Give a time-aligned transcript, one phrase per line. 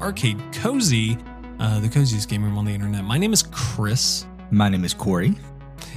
[0.00, 1.18] welcome back to Arcade Cozy,
[1.58, 3.04] uh, the coziest game room on the internet.
[3.04, 5.34] My name is Chris, My name is Corey.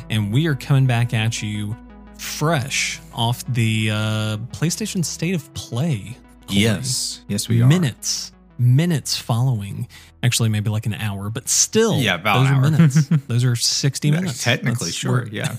[0.10, 1.76] and we are coming back at you
[2.18, 6.16] fresh off the uh, PlayStation State of Play.
[6.48, 6.60] Corey.
[6.60, 7.24] Yes.
[7.28, 7.68] Yes, we are.
[7.68, 9.88] minutes, minutes following.
[10.22, 13.08] Actually, maybe like an hour, but still, Yeah, about those an are minutes.
[13.28, 14.44] Those are sixty Yeah, minutes.
[14.44, 15.12] Technically, That's- sure.
[15.12, 15.56] we're- Yeah.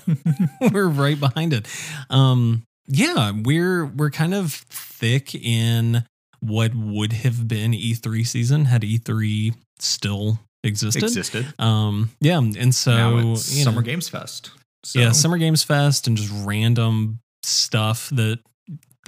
[0.72, 1.66] we're right behind it.
[2.10, 6.04] Um, yeah, we're we're kind of thick in
[6.44, 11.02] what would have been E3 season had E3 still existed.
[11.02, 11.54] Existed.
[11.58, 14.50] Um, yeah, and so now it's you Summer know, Games Fest.
[14.84, 18.38] So, yeah, Summer Games Fest and just random stuff that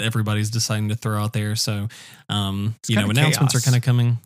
[0.00, 1.56] everybody's deciding to throw out there.
[1.56, 1.88] So,
[2.28, 3.62] um, It's you know, announcements chaos.
[3.62, 4.18] are kind of coming.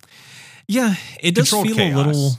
[0.68, 2.32] Yeah, it does Controlled feel a little.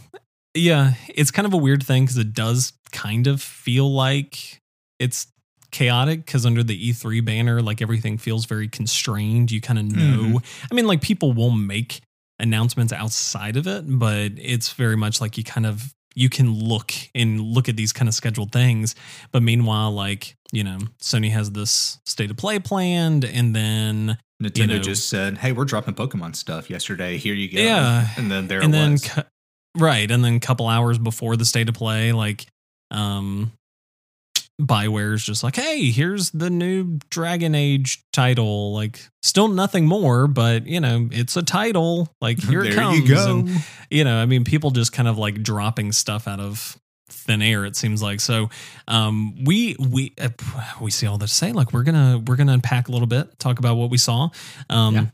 [0.54, 4.62] Yeah, it's kind of a weird thing because it does kind of feel like
[5.00, 5.28] it's
[5.72, 9.52] chaotic because under the E3 banner, like everything feels very constrained.
[9.52, 10.40] You kind of know.
[10.40, 10.66] Mm-hmm.
[10.72, 12.02] I mean, like people will make
[12.40, 16.92] announcements outside of it, but it's very much like you kind of you can look
[17.16, 18.96] and look at these kind of scheduled things.
[19.32, 24.58] But meanwhile, like you know, Sony has this state of play planned, and then Nintendo
[24.58, 27.18] you know- just said, "Hey, we're dropping Pokemon stuff yesterday.
[27.18, 28.08] Here you go." Yeah.
[28.18, 29.08] and then there and it then was.
[29.08, 29.22] cu-
[29.78, 32.46] right and then a couple hours before the state of play like
[32.92, 33.54] um
[34.66, 38.74] Bioware's just like, hey, here's the new Dragon Age title.
[38.74, 42.08] Like, still nothing more, but you know, it's a title.
[42.22, 43.00] Like, here it comes.
[43.00, 43.40] you go.
[43.40, 43.50] And,
[43.90, 46.78] you know, I mean, people just kind of like dropping stuff out of
[47.10, 47.66] thin air.
[47.66, 48.50] It seems like so.
[48.88, 50.30] Um, we we uh,
[50.80, 51.52] we see all that to say.
[51.52, 54.30] Like, we're gonna we're gonna unpack a little bit, talk about what we saw.
[54.70, 55.06] Um, Yeah.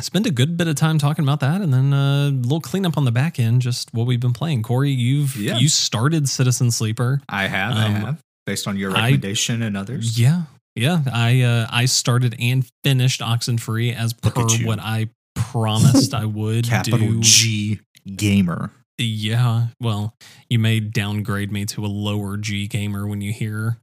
[0.00, 2.96] Spend a good bit of time talking about that, and then uh, a little cleanup
[2.96, 4.62] on the back end, just what we've been playing.
[4.62, 5.58] Corey, you've Yeah.
[5.58, 7.20] you started Citizen Sleeper.
[7.28, 7.76] I have.
[7.76, 8.22] I Um, have.
[8.46, 10.18] Based on your I- recommendation and others.
[10.18, 10.42] Yeah,
[10.74, 11.02] yeah.
[11.12, 16.66] I uh, I started and finished Oxenfree as Look per what I promised I would
[16.66, 17.20] Capital do.
[17.20, 17.80] G
[18.16, 18.70] gamer.
[18.98, 19.68] Yeah.
[19.80, 20.14] Well,
[20.48, 23.78] you may downgrade me to a lower G gamer when you hear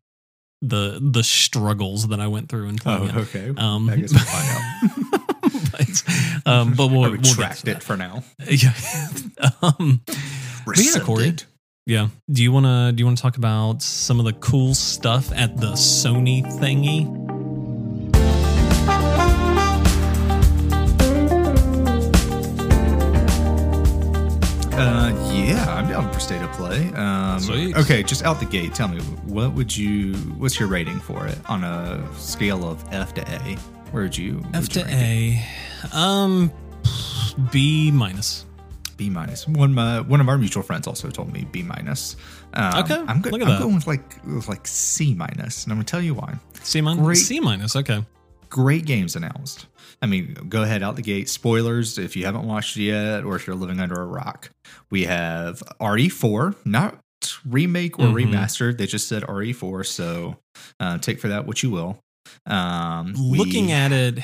[0.62, 3.16] the the struggles that I went through in playing it.
[3.16, 3.53] okay.
[3.57, 5.22] Um, I guess we'll find out.
[5.72, 6.03] but,
[6.45, 8.24] um, but we'll, I we'll it for now.
[8.50, 8.74] Yeah.
[9.62, 10.01] um,
[10.75, 11.35] yeah, Corey.
[11.87, 12.09] Yeah.
[12.29, 15.71] Do you wanna do you wanna talk about some of the cool stuff at the
[15.71, 17.07] Sony thingy?
[24.73, 26.91] Uh, yeah, I'm down for state of play.
[26.93, 27.77] Um, Sweet.
[27.77, 30.13] okay, just out the gate, tell me what would you?
[30.37, 33.55] What's your rating for it on a scale of F to A?
[33.91, 34.43] Where would you?
[34.53, 35.45] F would you to A.
[35.93, 36.51] Um
[37.53, 38.46] B minus.
[38.97, 39.47] B minus.
[39.47, 42.15] One of my, one of our mutual friends also told me B minus.
[42.53, 43.61] Um, Okay, I'm, go- look at I'm that.
[43.61, 46.35] going with like with like C minus, and I'm gonna tell you why.
[46.63, 47.03] C minus.
[47.05, 47.17] Great.
[47.17, 47.75] C minus.
[47.75, 48.03] Okay.
[48.49, 49.67] Great games announced.
[50.01, 51.27] I mean, go ahead out the gate.
[51.29, 54.51] Spoilers if you haven't watched it yet, or if you're living under a rock.
[54.89, 56.99] We have RE4, not
[57.45, 58.13] remake or Mhm.
[58.31, 58.77] remastered.
[58.77, 60.37] They just said RE4, so
[60.79, 61.99] uh, take for that what you will.
[62.45, 64.19] Um, we- looking at it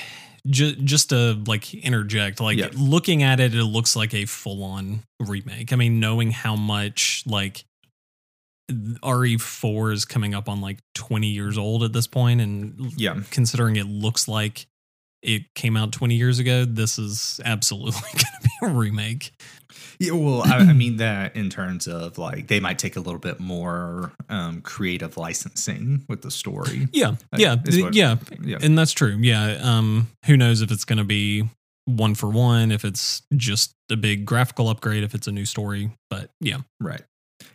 [0.48, 2.70] ju- just to like interject like Yeah.
[2.78, 7.64] looking at it it looks like a full-on remake i mean knowing how much like
[8.72, 13.76] re4 is coming up on like 20 years old at this point and yeah, considering
[13.76, 14.66] it looks like
[15.22, 19.32] it came out 20 years ago this is absolutely going to be remake
[20.00, 20.12] yeah.
[20.12, 23.40] Well, I, I mean that in terms of like they might take a little bit
[23.40, 26.88] more um, creative licensing with the story.
[26.94, 30.86] yeah Uh, yeah what- yeah Yeah, and that's true yeah um who knows if it's
[30.86, 31.44] going to be
[31.86, 35.92] one for one if it's just a big graphical upgrade if it's a new story
[36.10, 37.02] but yeah Right.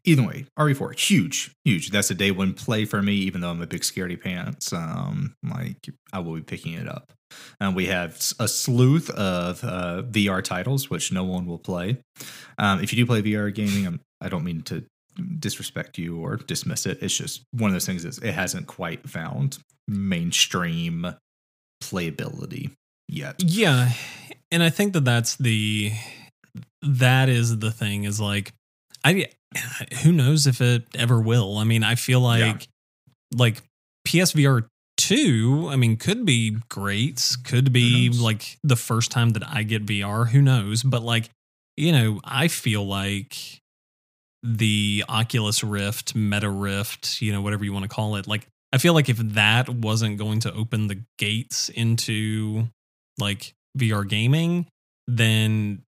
[0.05, 1.91] Either way, RE4, huge, huge.
[1.91, 4.71] That's a day one play for me, even though I'm a big scaredy pants.
[4.73, 5.77] Um, like
[6.13, 7.13] I will be picking it up.
[7.61, 11.99] And we have a sleuth of uh, VR titles, which no one will play.
[12.59, 14.85] Um, if you do play VR gaming, I'm, I don't mean to
[15.39, 16.99] disrespect you or dismiss it.
[17.03, 19.59] It's just one of those things that it hasn't quite found
[19.89, 21.07] mainstream
[21.83, 22.71] playability
[23.09, 23.37] yet.
[23.43, 23.91] Yeah,
[24.51, 25.93] and I think that that's the
[26.83, 28.53] that is the thing is like
[29.05, 29.27] I
[30.03, 31.59] who knows if it ever will.
[31.59, 32.67] I mean, I feel like Yeah.
[33.37, 33.63] like
[34.07, 34.67] PSVR
[35.09, 39.87] 2, I mean, could be great, could be like the first time that I get
[39.87, 41.31] VR, who knows, but like
[41.79, 43.37] you know, I feel like
[44.43, 48.79] the Oculus Rift, Meta Rift, you know, whatever you want to call it, like I
[48.79, 52.69] feel like if that wasn't going to open the gates into
[53.19, 54.67] like VR gaming,
[55.07, 55.83] then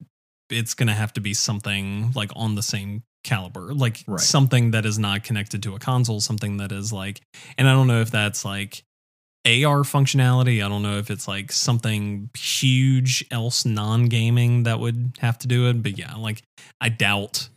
[0.50, 4.20] it's going to have to be something like on the same caliber, like Right.
[4.20, 7.22] something that is not connected to a console, something that is like,
[7.58, 8.84] and I don't know if that's like
[9.46, 10.64] AR functionality.
[10.64, 15.48] I don't know if it's like something huge else non gaming that would have to
[15.48, 15.82] do it.
[15.82, 16.44] But yeah, like
[16.82, 17.50] I doubt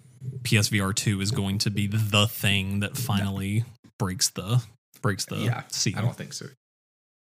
[0.42, 3.64] PSVR 2 is going to be the thing that finally
[3.98, 4.62] breaks the
[5.02, 5.98] breaks the yeah, seal.
[5.98, 6.46] I don't think so.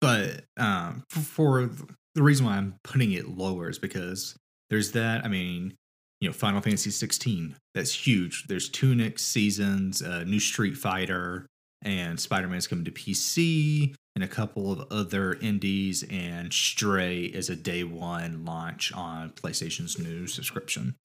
[0.02, 1.70] But um, for, for
[2.16, 4.36] the reason why I'm putting it lower is because
[4.70, 5.26] there's that.
[5.26, 5.76] I mean,
[6.22, 7.56] you know, Final Fantasy 16.
[7.74, 8.46] That's huge.
[8.48, 11.48] There's Tunic seasons, uh, new Street Fighter,
[11.82, 16.04] and Spider Man's coming to PC, and a couple of other indies.
[16.10, 20.96] And Stray is a day one launch on PlayStation's new subscription.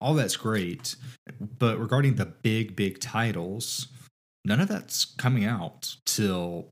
[0.00, 0.94] All that's great,
[1.40, 3.88] but regarding the big, big titles,
[4.44, 6.68] none of that's coming out till.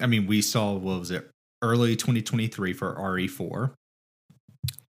[0.00, 1.30] I mean, we saw what was it
[1.62, 3.72] early 2023 for RE4.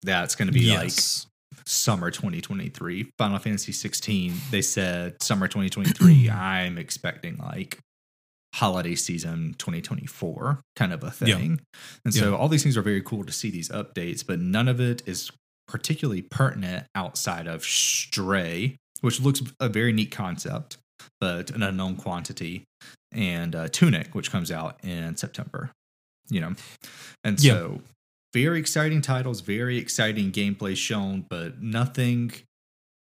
[0.01, 1.27] That's going to be Yes.
[1.65, 3.09] Summer 2023.
[3.17, 6.29] Final Fantasy 16, they said summer 2023.
[6.31, 7.79] I'm expecting like
[8.55, 11.38] holiday season 2024 kind of a Yeah.
[11.38, 11.61] thing.
[12.05, 12.38] And so Yeah.
[12.38, 15.31] all these things are very cool to see these updates, but none of it is
[15.67, 20.77] particularly pertinent outside of Stray, which looks a very neat concept,
[21.19, 22.63] but an unknown quantity,
[23.11, 25.71] and uh, Tunic, which comes out in September.
[26.29, 26.56] You know,
[27.23, 27.53] and Yeah.
[27.53, 27.81] so
[28.33, 32.31] very exciting titles, very exciting gameplay shown, but nothing.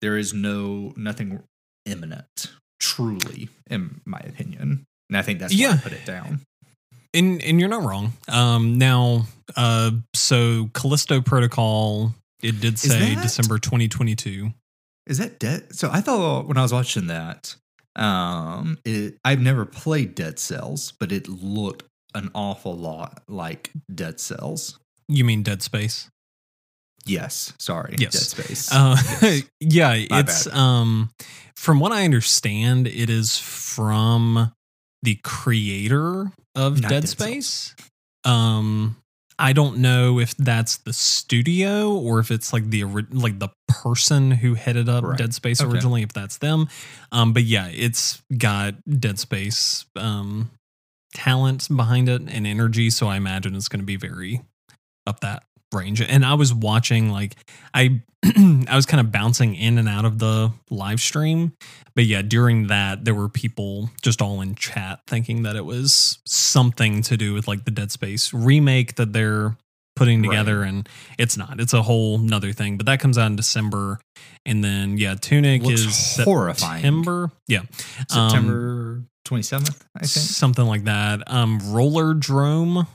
[0.00, 1.43] There is no nothing
[1.87, 2.50] imminent,
[2.81, 4.84] truly, in my opinion.
[5.08, 5.76] And I think that's why I Yeah.
[5.81, 6.40] put it down.
[7.14, 8.14] And and you're not wrong.
[8.29, 9.26] Um now
[9.56, 14.52] uh so Callisto Protocol it did say that- December 2022.
[15.06, 15.75] Is that dead?
[15.75, 17.56] So I thought when I was watching that,
[17.96, 21.84] um, it I've never played Dead Cells, but it looked
[22.14, 24.79] an awful lot like Dead Cells.
[25.08, 26.10] You mean Dead Space?
[27.04, 28.12] Yes, sorry, Yes.
[28.12, 28.69] Dead Space.
[28.72, 29.43] Uh, Yes.
[29.60, 30.54] yeah, My it's bad.
[30.56, 31.10] um
[31.56, 34.52] from what I understand, it is from
[35.02, 37.75] the creator of Dead Dead Space.
[38.25, 38.96] Um
[39.38, 44.31] I don't know if that's the studio or if it's like the like the person
[44.31, 45.19] who headed up Right.
[45.19, 45.70] Dead Space Okay.
[45.72, 46.69] originally if that's them.
[47.10, 50.50] Um but yeah, it's got Dead Space um
[51.14, 54.40] talent behind it and energy, so I imagine it's going to be very
[55.06, 56.00] up that range.
[56.02, 57.37] And I was watching like
[57.75, 61.52] I I was kind of bouncing in and out of the live stream.
[61.94, 66.19] But yeah, during that there were people just all in chat thinking that it was
[66.25, 69.56] something to do with like the Dead Space remake that they're
[69.96, 70.31] putting Right.
[70.31, 70.88] together and
[71.19, 71.60] it's not.
[71.60, 72.76] It's a whole nother thing.
[72.76, 73.98] But that comes out in December.
[74.46, 76.81] And then yeah, Tunic Looks is horrifying.
[76.82, 77.31] September.
[77.48, 77.60] Yeah.
[77.60, 80.08] Um, September twenty seventh, I think.
[80.10, 81.22] Something like that.
[81.31, 82.87] Um, Rollerdrome,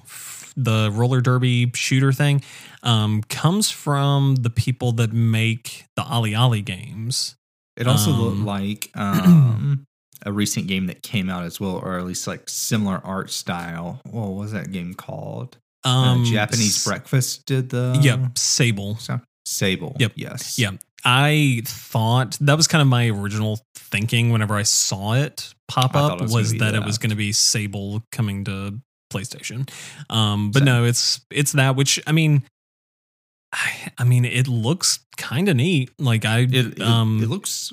[0.57, 2.44] the roller derby shooter thing,
[2.83, 7.36] um, comes from the people that make the OlliOlli games.
[7.77, 9.86] It also um, looked like um,
[10.25, 14.01] a recent game that came out as well, or at least like similar art style.
[14.09, 15.57] What was that game called?
[15.83, 18.98] Um, uh, Japanese s- Breakfast did the Yep, Sable.
[18.98, 19.95] So, Sable.
[20.00, 20.13] Yep.
[20.15, 20.57] Yes.
[20.60, 20.71] Yeah.
[21.06, 26.00] I thought that was kind of my original thinking whenever I saw it pop I
[26.00, 29.69] up it was was, gonna that it was going to be Sable coming to PlayStation.
[30.09, 32.43] Um, but no, it's it's that which I mean,
[33.53, 35.91] I, I mean it looks kind of neat.
[36.00, 37.72] Like I It, it, um it looks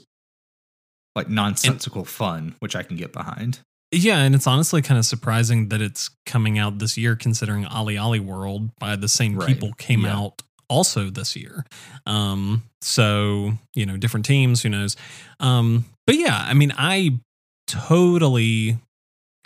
[1.16, 3.60] like nonsensical fun, which I can get behind.
[3.92, 8.18] yeah, and it's honestly kind of surprising that it's coming out this year, considering OlliOlli
[8.20, 9.46] World by the same Right.
[9.48, 10.16] people came Yeah.
[10.16, 11.64] out also this year.
[12.06, 14.96] Um, so you know, different teams, who knows?
[15.38, 17.18] Um, but yeah, I mean, I
[17.66, 18.78] totally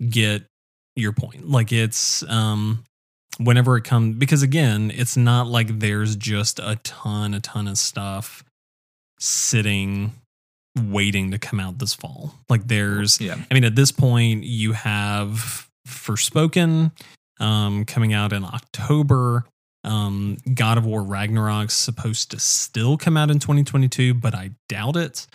[0.08, 0.44] get
[0.98, 1.48] your point.
[1.48, 2.84] Like it's um
[3.38, 7.78] whenever it comes because again, it's not like there's just a ton, a ton of
[7.78, 8.42] stuff
[9.20, 10.12] sitting
[10.78, 12.34] waiting to come out this fall.
[12.48, 13.36] Like there's Yeah.
[13.50, 16.92] I mean, at this point, you have Forspoken
[17.40, 19.44] um, coming out in October.
[19.84, 24.96] Um, God of War Ragnarok's supposed to still come out in 2022, but I doubt
[24.96, 25.26] it.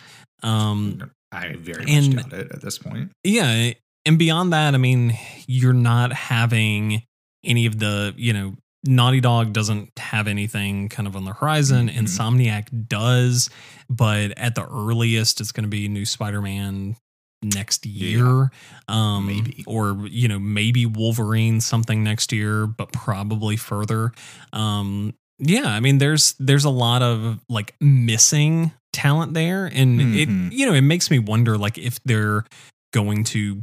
[0.42, 3.10] Um, I very and- much doubt it at this point.
[3.24, 3.72] yeah,
[4.06, 7.02] and beyond that, I mean, you're not having
[7.44, 8.54] any of the, you know,
[8.86, 11.88] Naughty Dog doesn't have anything kind of on the horizon.
[11.88, 11.96] Mhm.
[12.00, 13.48] Insomniac does,
[13.88, 16.96] but at the earliest, it's going to be new Spider-Man
[17.42, 18.50] next year,
[18.88, 19.64] um, Maybe.
[19.66, 24.12] or you know, maybe Wolverine something next year, but probably further.
[24.52, 30.16] Um, yeah, I mean, there's there's a lot of like missing talent there, and Mhm.
[30.50, 32.44] it you know it makes me wonder like if they're
[32.92, 33.62] going to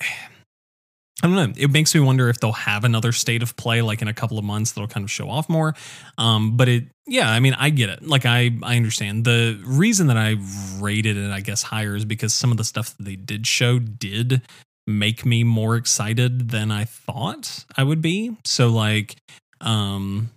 [0.00, 1.52] I don't know.
[1.56, 4.38] It makes me wonder if they'll have another state of play like in a couple
[4.38, 5.74] of months that'll kind of show off more.
[6.16, 8.06] Um, but it, yeah, I mean, I get it.
[8.06, 10.36] Like I, I understand the reason that I
[10.78, 13.80] rated it, I guess, higher is because some of the stuff that they did show
[13.80, 14.42] did
[14.86, 18.36] make me more excited than I thought I would be.
[18.44, 19.16] So like
[19.60, 20.30] um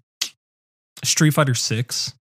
[1.03, 2.13] Street Fighter 6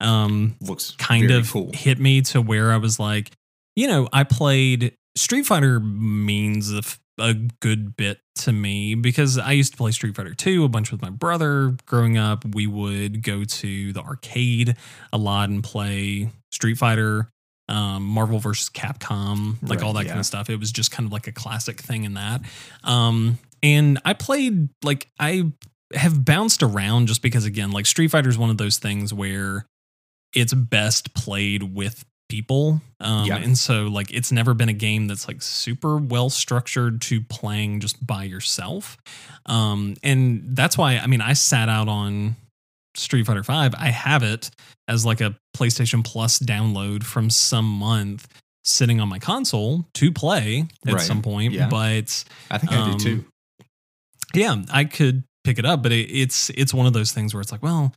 [0.00, 1.70] um Looks kind of cool.
[1.72, 3.30] hit me to where I was like,
[3.76, 9.38] you know, I played Street Fighter means a, f- a good bit to me because
[9.38, 12.44] I used to play Street Fighter 2 a bunch with my brother growing up.
[12.44, 14.76] We would go to the arcade
[15.12, 17.28] a lot and play Street Fighter,
[17.68, 20.10] um, Marvel versus Capcom, like Right, all that yeah.
[20.10, 20.48] kind of stuff.
[20.48, 22.40] It was just kind of like a classic thing in that.
[22.84, 25.52] Um, and I played like I
[25.94, 29.66] have bounced around just because again, like Street Fighter is one of those things where
[30.34, 32.80] it's best played with people.
[33.00, 33.36] Um, Yeah.
[33.38, 37.80] And so, like, it's never been a game that's like super well structured to playing
[37.80, 38.96] just by yourself.
[39.46, 42.36] Um, and that's why, I mean, I sat out on
[42.94, 43.74] Street Fighter 5.
[43.78, 44.50] I have it
[44.88, 48.26] as like a PlayStation Plus download from some month
[48.64, 51.00] sitting on my console to play at Right.
[51.02, 51.52] some point.
[51.54, 51.68] Yeah.
[51.68, 53.24] But I think I do too.
[54.34, 57.40] yeah, I could pick it up, but it, it's it's one of those things where
[57.40, 57.94] it's like, well,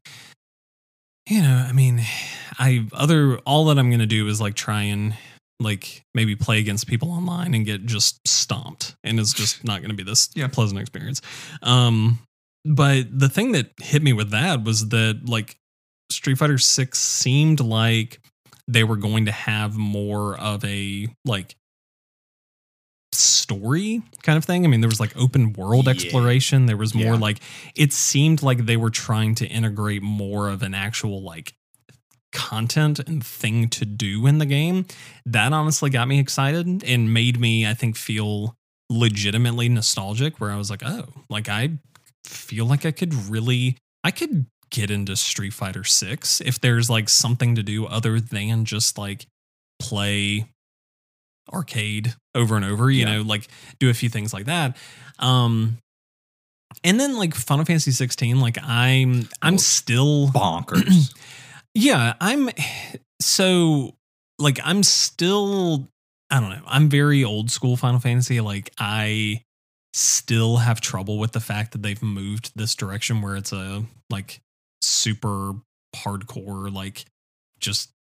[1.30, 2.01] you know, I mean,
[2.60, 5.16] I other all that I'm going to do is like try and
[5.60, 9.92] like maybe play against people online and get just stomped, and it's just not going
[9.92, 10.48] to be this Yeah.
[10.48, 11.22] pleasant experience.
[11.62, 12.20] Um,
[12.66, 15.56] but the thing that hit me with that was that like
[16.12, 18.20] Street Fighter Six seemed like
[18.68, 21.56] they were going to have more of a like
[23.13, 24.63] story kind of thing.
[24.65, 25.91] I mean, there was like open world Yeah.
[25.91, 26.65] exploration.
[26.65, 27.20] There was more Yeah.
[27.20, 27.39] like
[27.75, 31.53] it seemed like they were trying to integrate more of an actual like
[32.32, 34.86] content and thing to do in the game.
[35.25, 38.56] That honestly got me excited and made me, I think, feel
[38.89, 41.72] legitimately nostalgic where I was like, oh, like I
[42.25, 47.10] feel like I could really I could get into Street Fighter 6 if there's like
[47.10, 49.25] something to do other than just like
[49.80, 50.46] play
[51.53, 53.17] arcade over and over, you Yeah.
[53.17, 53.48] know, like
[53.79, 54.77] do a few things like that.
[55.20, 55.77] Um
[56.84, 61.13] and then like Final Fantasy 16, like I'm I'm still Bonkers.
[61.74, 62.50] yeah, I'm
[63.20, 63.96] so
[64.39, 65.88] like I'm still
[66.29, 66.62] I don't know.
[66.65, 68.39] I'm very old school Final Fantasy.
[68.39, 69.43] Like I
[69.93, 74.39] still have trouble with the fact that they've moved this direction where it's a like
[74.81, 75.53] super
[75.93, 77.03] hardcore like
[77.60, 77.91] just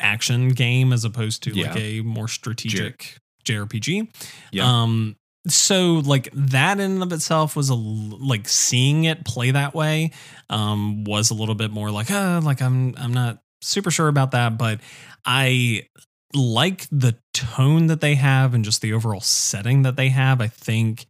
[0.00, 4.08] action game as opposed to like a more strategic JRPG.
[4.52, 4.82] Yeah.
[4.82, 9.74] Um so like that in and of itself was a like seeing it play that
[9.74, 10.10] way
[10.48, 14.30] um was a little bit more like uh like I'm I'm not super sure about
[14.30, 14.80] that but
[15.26, 15.86] I
[16.32, 20.48] like the tone that they have and just the overall setting that they have I
[20.48, 21.06] think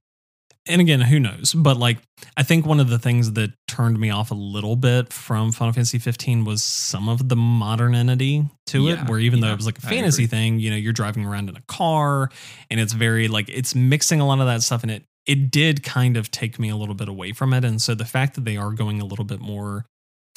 [0.67, 1.55] and again who knows?
[1.55, 1.99] But like
[2.37, 5.73] I think one of the things that turned me off a little bit from Final
[5.73, 9.79] Fantasy 15 was some of the modernity to it where even though it was like
[9.79, 12.31] a fantasy thing you know you're driving around in a car
[12.71, 15.83] and it's very like it's mixing a lot of that stuff and it it did
[15.83, 17.65] kind of take me a little bit away from it.
[17.65, 19.87] And so the fact that they are going a little bit more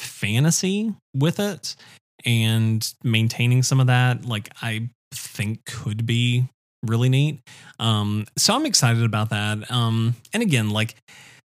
[0.00, 1.76] fantasy with it
[2.24, 6.48] and maintaining some of that like i think could be
[6.86, 7.40] really neat.
[7.78, 9.70] Um so i'm excited about that.
[9.70, 10.94] Um and again like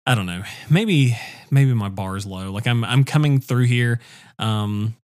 [0.06, 1.16] i don't know maybe
[1.50, 2.52] maybe my bar is low.
[2.52, 4.00] Like i'm i'm coming through here.
[4.38, 4.96] Um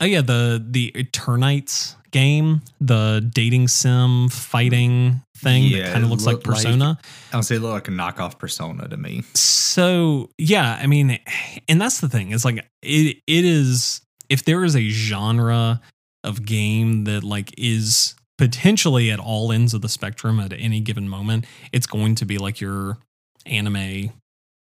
[0.00, 6.24] oh yeah the the Eternights game the dating sim fighting thing that kind of looks
[6.24, 6.98] like like- persona.
[7.32, 9.22] I would say it looked like a knockoff persona to me.
[9.34, 11.18] so yeah, I mean,
[11.68, 12.32] and that's the thing.
[12.32, 15.80] It's like it it is if there is a genre
[16.24, 21.08] of game that like is potentially at all ends of the spectrum at any given
[21.08, 22.96] moment, it's going to be like your
[23.44, 24.12] anime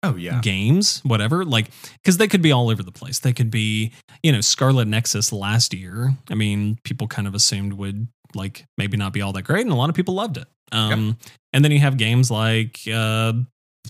[0.03, 0.41] Oh yeah.
[0.41, 1.45] games, whatever.
[1.45, 1.71] Like,
[2.03, 3.19] because they could be all over the place.
[3.19, 3.93] They could be,
[4.23, 6.15] you know, Scarlet Nexus last year.
[6.31, 9.73] I mean, people kind of assumed would like maybe not be all that great, and
[9.73, 10.47] a lot of people loved it.
[10.73, 11.17] Um,
[11.53, 13.33] and then you have games like uh,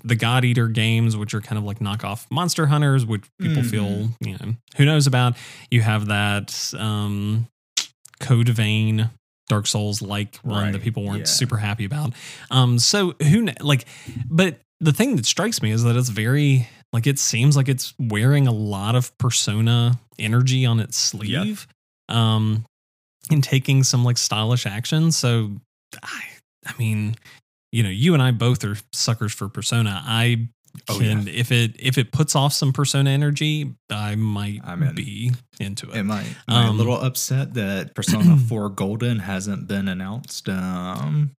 [0.04, 3.70] the God Eater games, which are kind of like knockoff Monster Hunters, which people Mhm.
[3.70, 5.36] feel, you know, who knows about.
[5.70, 7.48] You have that um,
[8.20, 9.10] Code Vein.
[9.48, 11.24] Dark Souls like one Right, that people weren't yeah.
[11.24, 12.12] super happy about.
[12.50, 13.86] Um, so who kn- like,
[14.28, 17.94] but the thing that strikes me is that it's very like it seems like it's
[17.98, 21.66] wearing a lot of persona energy on its sleeve
[22.08, 22.64] um
[23.30, 25.50] and taking some like stylish action so
[26.02, 26.22] i
[26.66, 27.14] i mean
[27.72, 30.48] you know you and i both are suckers for persona i
[30.88, 34.94] Oh, can if it if it puts off some persona energy i might I'm in.
[34.94, 39.18] be into it Am I, am I a Um, little upset that Persona 4 Golden
[39.20, 41.32] hasn't been announced um,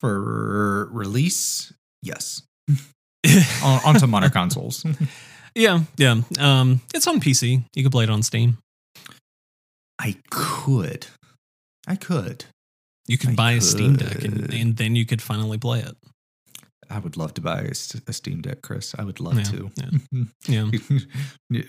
[0.00, 1.72] for release?
[2.02, 2.42] Yes.
[3.62, 4.84] On, onto modern consoles.
[5.54, 8.58] yeah yeah um it's on pc you can play it on steam
[9.98, 11.06] I could.
[11.88, 12.44] I could.
[13.08, 15.96] You could I buy a Steam Deck and, and then you could finally play it.
[16.90, 18.94] I would love to buy a Steam Deck, Chris.
[18.98, 19.70] I would love Yeah, to.
[20.48, 20.70] Yeah.
[21.50, 21.62] Yeah.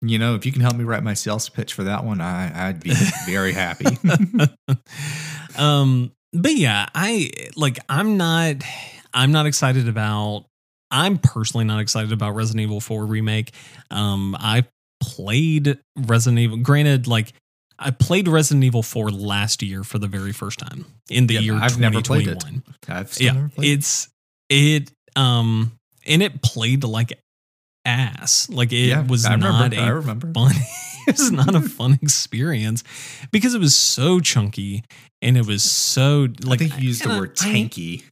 [0.00, 2.68] you know, if you can help me write my sales pitch for that one, I,
[2.68, 2.92] I'd be
[3.26, 3.86] very happy.
[5.58, 8.56] um but yeah i like i'm not
[9.12, 10.46] i'm not excited about
[10.90, 13.52] i'm personally not excited about resident evil 4 remake
[13.90, 14.64] um i
[15.00, 17.32] played resident evil granted like
[17.78, 21.40] i played resident evil 4 last year for the very first time in the Yeah,
[21.40, 22.40] year I've never played it.
[22.40, 23.72] 2021 I've yeah never played it.
[23.78, 24.08] it's
[24.52, 25.72] it um
[26.06, 27.18] and it played like
[27.84, 29.76] ass like it Yeah, was I not remember.
[29.76, 30.32] a I remember.
[30.32, 30.52] fun.
[31.08, 32.84] it was not a fun experience
[33.32, 34.84] because it was so chunky
[35.20, 38.02] and it was so like I think you used the and I- word I- tanky.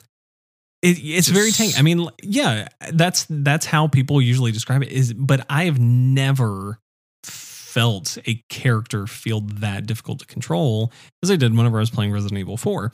[0.83, 1.79] it, it's very tanky.
[1.79, 4.91] I mean, yeah, that's that's how people usually describe it.
[4.91, 6.79] Is but I have never
[7.25, 10.91] felt a character feel that difficult to control
[11.23, 12.91] as I did whenever I was playing Resident Evil Four,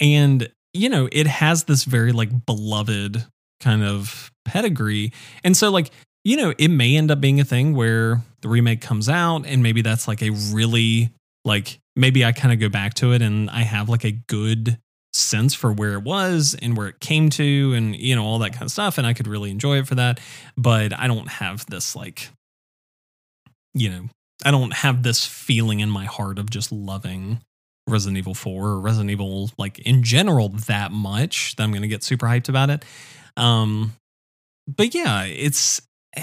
[0.00, 3.24] and you know it has this very like beloved
[3.60, 5.12] kind of pedigree,
[5.44, 5.90] and so like
[6.24, 9.62] you know it may end up being a thing where the remake comes out and
[9.62, 11.10] maybe that's like a really
[11.44, 14.78] like maybe I kind of go back to it and I have like a good
[15.12, 18.52] sense for where it was and where it came to and you know all that
[18.52, 20.20] kind of stuff and I could really enjoy it for that.
[20.56, 22.28] But I don't have this like
[23.74, 24.08] you know
[24.44, 27.40] I don't have this feeling in my heart of just loving
[27.88, 31.88] Resident Evil 4 or Resident Evil like in general that much that I'm going to
[31.88, 32.84] get super hyped about it
[33.36, 33.94] um
[34.66, 35.80] but yeah it's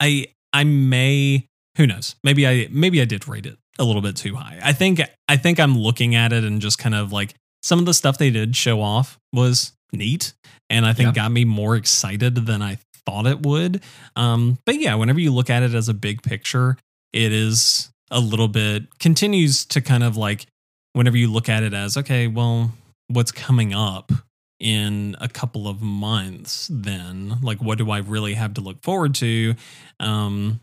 [0.00, 4.16] I I may who knows maybe I maybe I did rate it a little bit
[4.16, 7.34] too high I think I think I'm looking at it and just kind of like
[7.62, 10.34] some of the stuff they did show off was neat
[10.70, 11.24] and I think Yeah.
[11.24, 13.82] got me more excited than I thought it would.
[14.16, 16.76] Um, but yeah, whenever you look at it as a big picture,
[17.12, 20.46] it is a little bit continues to kind of like
[20.94, 22.72] whenever you look at it as okay, well,
[23.08, 24.10] what's coming up
[24.58, 27.38] in a couple of months then?
[27.42, 29.54] Like what do i really have to look forward to?
[30.00, 30.60] Um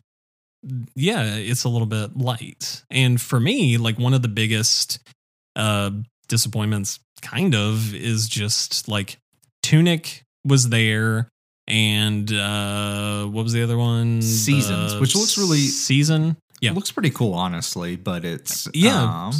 [0.96, 2.84] yeah it's a little bit light.
[2.90, 5.00] And for me like one of the biggest
[5.56, 5.92] uh
[6.28, 9.18] disappointments kind of is just like
[9.62, 11.28] tunic was there
[11.68, 14.22] and uh what was the other one?
[14.22, 16.38] Seasons, The which looks really- season?
[16.62, 16.72] Yeah.
[16.72, 19.02] It looks pretty cool, honestly, but it's Yeah.
[19.30, 19.34] um,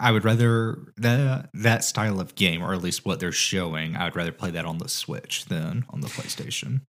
[0.00, 3.96] I would rather that that style of game, or at least what they're showing.
[3.96, 6.82] I would rather play that on the Switch than on the PlayStation.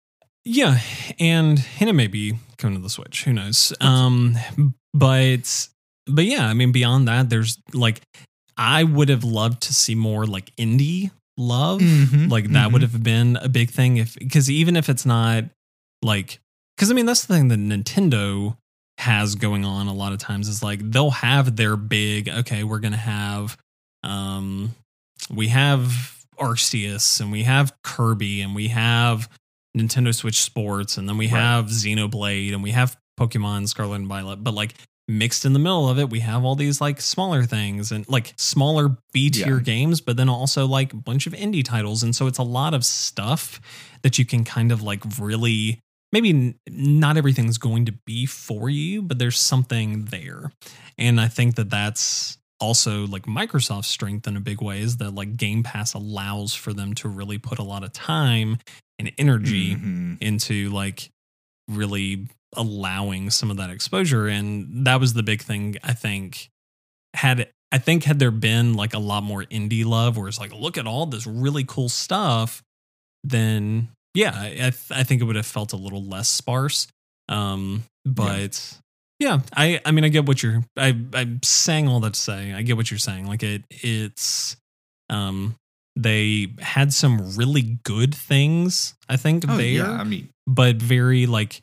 [0.45, 0.79] Yeah,
[1.19, 3.25] and and it may be coming to the Switch.
[3.25, 3.73] Who knows?
[3.81, 4.37] Um,
[4.95, 5.69] but
[6.07, 8.01] but yeah, I mean, beyond that, there's like
[8.57, 11.81] I would have loved to see more like indie love.
[11.81, 12.73] Mhm, Like that mhm.
[12.73, 15.45] would have been a big thing if because even if it's not
[16.03, 16.41] like
[16.77, 18.57] because I mean that's the thing that Nintendo
[18.99, 22.81] has going on a lot of times is like they'll have their big okay we're
[22.81, 23.57] gonna have
[24.03, 24.75] um
[25.31, 29.29] we have Arceus and we have Kirby and we have
[29.77, 31.41] Nintendo Switch Sports and then we Right.
[31.41, 34.75] have Xenoblade and we have Pokemon Scarlet and Violet but like
[35.11, 38.35] mixed in the middle of it we have all these like smaller things and like
[38.37, 39.63] smaller B tier Yeah.
[39.63, 42.75] games but then also like a bunch of indie titles and so it's a lot
[42.75, 43.61] of stuff
[44.03, 45.81] that you can kind of like really
[46.13, 50.53] maybe not everything's going to be for you but there's something there.
[50.97, 55.15] And I think that that's also like Microsoft's strength in a big way is that
[55.15, 58.59] like Game Pass allows for them to really put a lot of time
[58.99, 60.19] and energy Mhm.
[60.21, 61.09] into like
[61.69, 64.27] really allowing some of that exposure.
[64.27, 66.49] And that was the big thing i think.
[67.15, 70.53] Had i think had there been like a lot more indie love where it's like
[70.53, 72.63] look at all this really cool stuff
[73.25, 76.89] then yeah i, I th- I think it would have felt a little less sparse
[77.29, 78.79] um but
[79.19, 82.53] yeah, i i mean i get what you're i i'm saying all that to say
[82.53, 84.57] i get what you're saying like it it's
[85.11, 85.55] um
[85.97, 91.27] they had some really good things i think Oh, there yeah, I mean, but very
[91.27, 91.63] like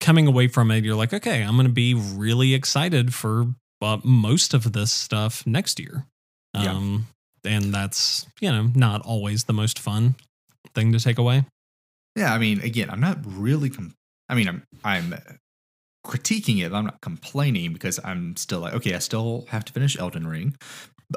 [0.00, 3.48] coming away from it, you're like, okay, I'm going to be really excited for
[3.82, 6.06] uh, most of this stuff next year.
[6.54, 6.72] Yeah.
[6.72, 7.06] Um,
[7.44, 10.14] and that's, you know, not always the most fun
[10.74, 11.44] thing to take away.
[12.18, 13.70] Yeah, I mean, again, I'm not really.
[13.70, 13.94] Com-
[14.28, 15.14] I mean, I'm I'm
[16.06, 16.70] critiquing it.
[16.70, 20.26] But I'm not complaining because I'm still like, okay, I still have to finish Elden
[20.26, 20.54] Ring.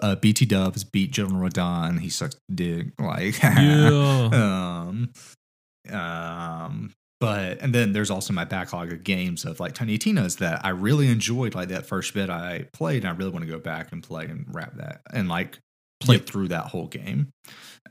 [0.02, 2.00] Uh, BT Dubs beat General Radahn.
[2.00, 2.88] He sucks dick.
[3.00, 4.30] Like, Yeah.
[4.32, 5.10] um,
[5.90, 10.64] um, but and then there's also my backlog of games of like Tiny Tina's that
[10.66, 11.56] I really enjoyed.
[11.56, 14.26] Like that first bit I played, and I really want to go back and play
[14.26, 15.58] and wrap that and like
[16.00, 16.26] play Yep.
[16.26, 17.30] through that whole game.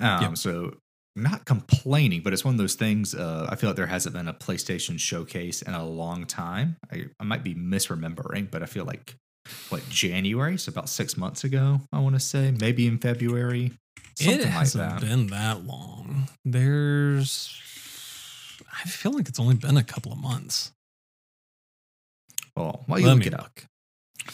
[0.01, 0.39] Um, Yep.
[0.39, 0.77] so
[1.17, 3.15] not complaining, but it's one of those things.
[3.15, 6.77] Uh, I feel like there hasn't been a PlayStation showcase in a long time.
[6.93, 9.17] I, I might be misremembering, but I feel like
[9.71, 11.81] what January, so about six months ago.
[11.93, 13.73] I want to say maybe in February.
[14.17, 15.01] Something it hasn't that.
[15.01, 16.29] been that long.
[16.45, 17.51] There's,
[18.73, 20.73] I feel like it's only been a couple of months.
[22.57, 23.43] Well, while you Let look me it up.
[23.57, 23.65] look.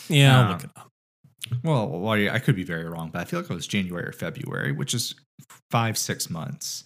[0.08, 0.90] Yeah, I'll Um, look it up.
[1.62, 4.12] Well, you- I could be very wrong, but I feel like it was January or
[4.12, 5.14] February, which is
[5.70, 6.84] five six months,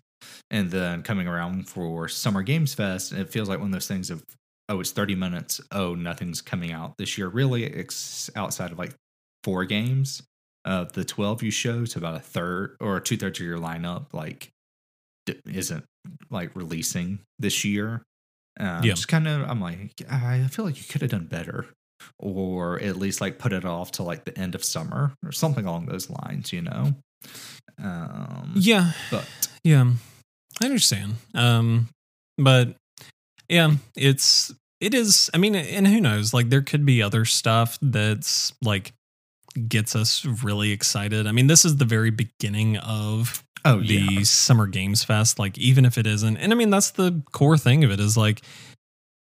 [0.51, 4.11] and then coming around for Summer Games Fest, it feels like one of those things
[4.11, 4.23] of
[4.69, 5.61] oh, it's thirty minutes.
[5.73, 7.29] Oh, nothing's coming out this year.
[7.29, 8.95] Really, ex- outside of like
[9.45, 10.23] four games
[10.65, 14.13] of the twelve you showed, so about a third or two thirds of your lineup
[14.13, 14.51] like
[15.27, 15.85] d- isn't
[16.31, 18.03] like releasing this year.
[18.59, 18.93] Um, Yeah.
[18.93, 21.67] Just kind of, I'm like, I feel like you could have done better,
[22.19, 25.67] or at least like put it off to like the end of summer or something
[25.67, 26.95] along those lines, you know.
[27.83, 29.29] Um, Yeah, but
[29.65, 29.91] yeah,
[30.61, 31.15] I understand.
[31.35, 31.89] Um,
[32.39, 32.75] but
[33.49, 35.31] yeah, it's it is.
[35.35, 36.33] I mean, and who knows?
[36.33, 38.93] Like, there could be other stuff that's like
[39.69, 41.27] gets us really excited.
[41.27, 45.59] I mean, this is the very beginning of oh the yeah, Summer Games Fest, like
[45.59, 48.43] even if it isn't, and I mean that's the core thing of it is like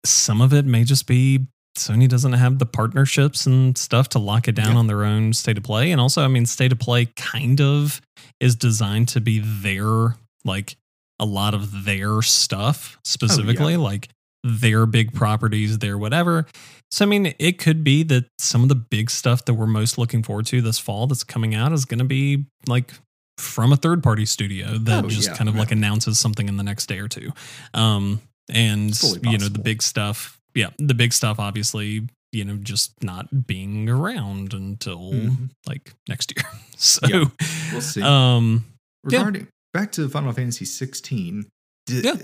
[0.05, 1.47] some of it may just be
[1.77, 4.77] Sony doesn't have the partnerships and stuff to lock it down Yeah.
[4.79, 7.99] on their own state of play, and also I mean state of play kind of
[8.39, 10.75] is designed to be their like
[11.19, 14.09] a lot of their stuff specifically like
[14.43, 16.45] their big properties, their whatever.
[16.91, 19.97] So I mean, it could be that some of the big stuff that we're most
[19.97, 22.93] looking forward to this fall that's coming out is going to be like
[23.39, 26.57] from a third party studio that Oh, just yeah, kind of like announces something in
[26.57, 27.31] the next day or two.
[27.73, 33.01] Um, and you know the big stuff, yeah, the big stuff obviously you know just
[33.03, 35.49] not being around until Mhm.
[35.67, 36.45] like next year.
[36.77, 37.25] So Yeah,
[37.71, 38.01] we'll see.
[38.01, 38.65] Um,
[39.09, 39.19] yeah.
[39.19, 41.45] regarding back to Final Fantasy 16.
[41.85, 42.15] Did, Yeah.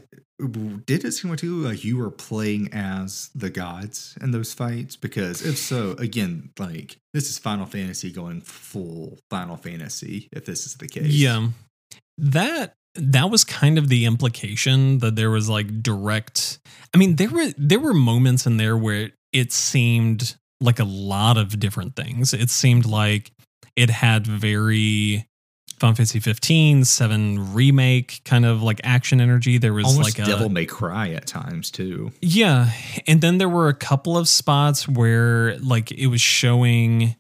[0.86, 4.96] did it seem to you like you were playing as the gods in those fights?
[4.96, 10.28] Because if so, again, like this is Final Fantasy going full Final Fantasy.
[10.34, 11.50] If this is the case, Yeah.
[12.18, 16.60] That that was kind of the implication that there was like direct
[16.94, 21.38] I mean there were there were moments in there where it seemed like a lot
[21.38, 22.34] of different things.
[22.34, 23.32] It seemed like
[23.76, 25.26] it had very
[25.80, 29.58] Final Fantasy 15, 7 remake kind of like action energy.
[29.58, 32.12] There was almost like a Devil May Cry at times too.
[32.22, 32.72] yeah,
[33.08, 37.16] and then there were a couple of spots where like it was showing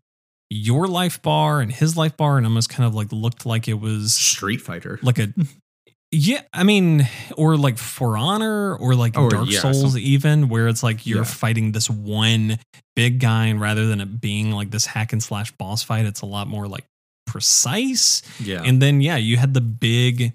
[0.50, 3.76] your life bar and his life bar and almost kind of like looked like it
[3.76, 5.34] was Street Fighter, like a
[6.12, 10.50] yeah i mean or like for honor or like Or, dark yeah, souls some- even
[10.50, 11.24] where it's like you're Yeah.
[11.24, 12.58] fighting this one
[12.95, 16.22] big guy and rather than it being like this hack and slash boss fight it's
[16.22, 16.86] a lot more like
[17.28, 18.24] precise.
[18.39, 20.34] Yeah, and then yeah you had the big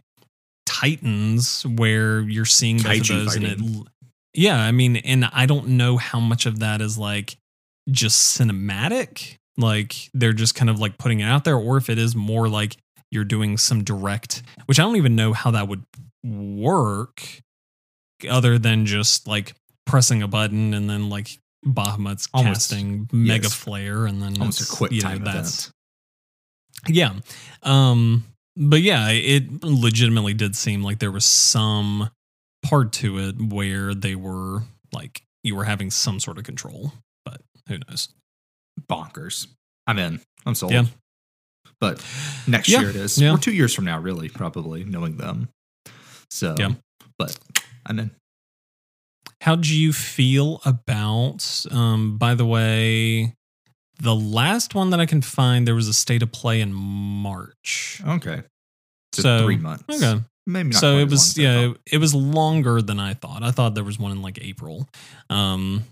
[0.66, 3.58] titans where you're seeing both of those and it
[4.32, 7.36] yeah i mean and i don't know how much of that is like
[7.90, 11.98] just cinematic like they're just kind of like putting it out there or if it
[11.98, 12.76] is more like
[13.10, 15.84] you're doing some direct which i don't even know how that would
[16.24, 17.42] work
[18.28, 19.54] other than just like
[19.86, 23.54] pressing a button and then like Bahamut's Almost- casting mega yes.
[23.54, 25.72] flare and then almost a quick you know, time that's
[26.86, 26.96] event.
[26.96, 27.12] yeah.
[27.62, 28.24] Um
[28.56, 32.10] but yeah, it legitimately did seem like there was some
[32.62, 34.62] part to it where they were
[34.92, 36.92] like you were having some sort of control,
[37.24, 38.08] but who knows.
[38.88, 39.48] Bonkers.
[39.86, 40.20] I'm in.
[40.46, 40.72] I'm sold.
[40.72, 40.84] Yeah.
[41.84, 42.04] But
[42.46, 43.18] next Yeah, year it is.
[43.18, 43.32] yeah.
[43.34, 45.48] Or two years from now, really, probably knowing them.
[46.30, 46.72] So, Yeah.
[47.18, 47.38] but
[47.86, 48.10] I'm in.
[49.42, 53.34] How do you feel about um by the way
[54.00, 58.00] the last one that I can find there was a state of play in March.
[58.06, 58.42] Okay.
[59.12, 59.84] So, So, three months.
[60.02, 60.20] Okay.
[60.46, 60.80] Maybe not.
[60.80, 61.80] so it as was yeah thought.
[61.90, 64.86] it was longer than i thought i thought there was one in like april
[65.30, 65.84] um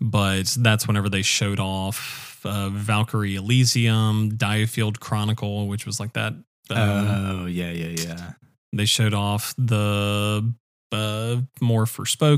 [0.00, 6.32] but that's whenever they showed off uh, valkyrie elysium diofield chronicle which was like that
[6.70, 7.06] um,
[7.42, 8.32] Oh yeah, yeah, yeah.
[8.72, 10.52] they showed off the
[10.92, 11.84] uh more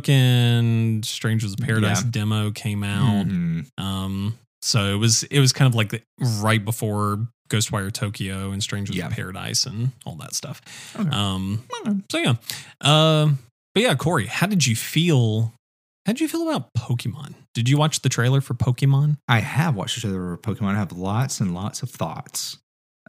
[0.08, 2.10] forspoken strangers of paradise Yeah.
[2.10, 3.66] demo came out Mhm.
[3.78, 6.04] um so it was it was kind of like
[6.40, 9.06] right before ghostwire tokyo and strangers Yeah.
[9.06, 10.60] of paradise and all that stuff
[10.98, 11.08] Okay.
[11.10, 11.98] um Okay.
[12.10, 12.34] so yeah,
[12.80, 13.38] um,
[13.74, 15.52] but yeah, Corey, how did you feel?
[16.08, 17.34] How did you feel about Pokemon?
[17.52, 19.18] Did you watch the trailer for Pokemon?
[19.28, 20.70] I have watched the trailer for Pokemon.
[20.70, 22.56] I have lots and lots of thoughts.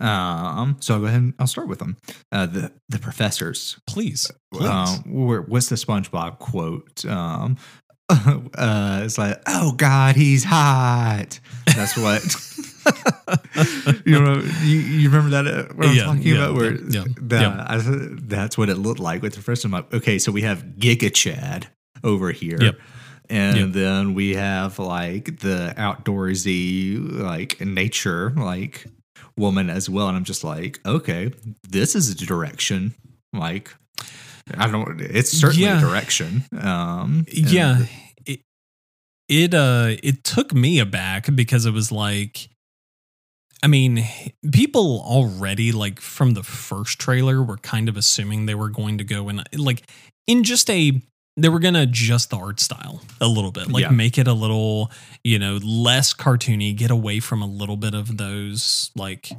[0.02, 1.96] Um, so I'll go ahead and I'll start with them.
[2.30, 3.80] Uh, the the professors.
[3.88, 4.68] Please, please.
[4.68, 7.06] Uh, what's the SpongeBob quote?
[7.06, 7.56] Um,
[8.10, 11.40] uh, it's like, oh God, he's hot.
[11.68, 12.22] That's what.
[14.06, 15.48] you know, you, you remember that?
[15.48, 16.56] uh, What I'm Yeah, talking yeah, about?
[16.56, 17.66] Where yeah, yeah, that, yeah.
[17.66, 17.80] I,
[18.24, 19.72] that's what it looked like with the first one.
[19.72, 21.70] Like, okay, so we have Giga Chad
[22.04, 22.58] over here.
[22.62, 22.80] Yep.
[23.30, 23.70] and Yep.
[23.74, 28.86] then we have like the outdoorsy like nature like
[29.38, 31.32] woman as well and i'm just like okay
[31.70, 32.94] this is a direction
[33.32, 33.74] like
[34.58, 35.78] i don't it's certainly Yeah.
[35.78, 37.86] a direction um yeah
[38.26, 38.42] it,
[39.30, 42.50] it uh it took me aback because it was like
[43.64, 44.04] i mean
[44.52, 49.04] people already like from the first trailer were kind of assuming they were going to
[49.04, 49.84] go in like
[50.28, 51.02] in just a
[51.42, 53.90] they were going to adjust the art style a little bit like Yeah.
[53.92, 54.92] make it a little
[55.24, 59.32] you know less cartoony get away from a little bit of those like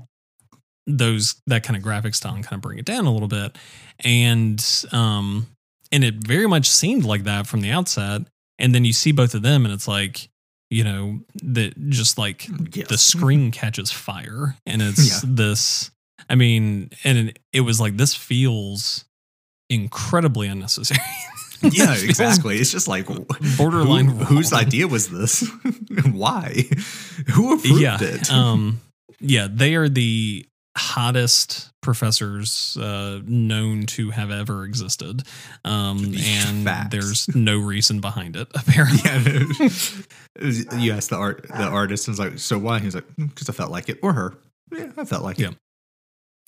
[0.86, 3.56] those that kind of graphic style and kind of bring it down a little bit
[4.04, 5.46] and um
[5.92, 8.22] and it very much seemed like that from the outset
[8.58, 10.28] and then you see both of them and it's like
[10.70, 12.88] you know that just like Yes.
[12.88, 15.20] the screen catches fire and it's Yeah.
[15.24, 15.90] this
[16.28, 19.04] i mean and it, it was like this feels
[19.68, 20.98] incredibly unnecessary
[21.72, 22.58] yeah exactly.
[22.58, 23.06] It's just like
[23.56, 25.48] borderline who- whose idea was this?
[26.12, 26.64] Why?
[27.34, 28.30] Who approved yeah it?
[28.32, 28.80] um
[29.20, 30.46] yeah they are the
[30.78, 35.22] hottest professors uh known to have ever existed.
[35.64, 36.88] Um and Facts.
[36.90, 39.46] there's no reason behind it apparently.
[39.60, 39.68] Yeah
[40.78, 42.78] you asked the art the artist and was like so why?
[42.78, 44.34] He's like because i felt like it or her.
[44.72, 45.48] Yeah i felt like Yeah.
[45.48, 45.56] it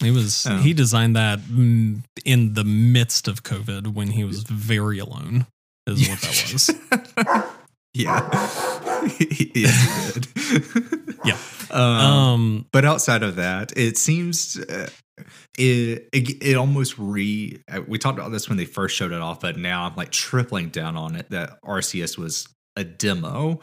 [0.02, 0.58] He was Oh.
[0.58, 1.40] he designed that
[2.24, 5.46] in the midst of COVID when he was very alone.
[5.86, 6.70] Is what that was.
[7.94, 8.28] yeah
[9.04, 9.44] yes, he
[10.14, 10.26] did
[11.24, 11.36] Yeah.
[11.70, 14.88] um, Um, but outside of that it seems uh,
[15.58, 19.20] it, it it almost re uh, we talked about this when they first showed it
[19.20, 23.60] off but now i'm like tripling down on it that Arceus was a demo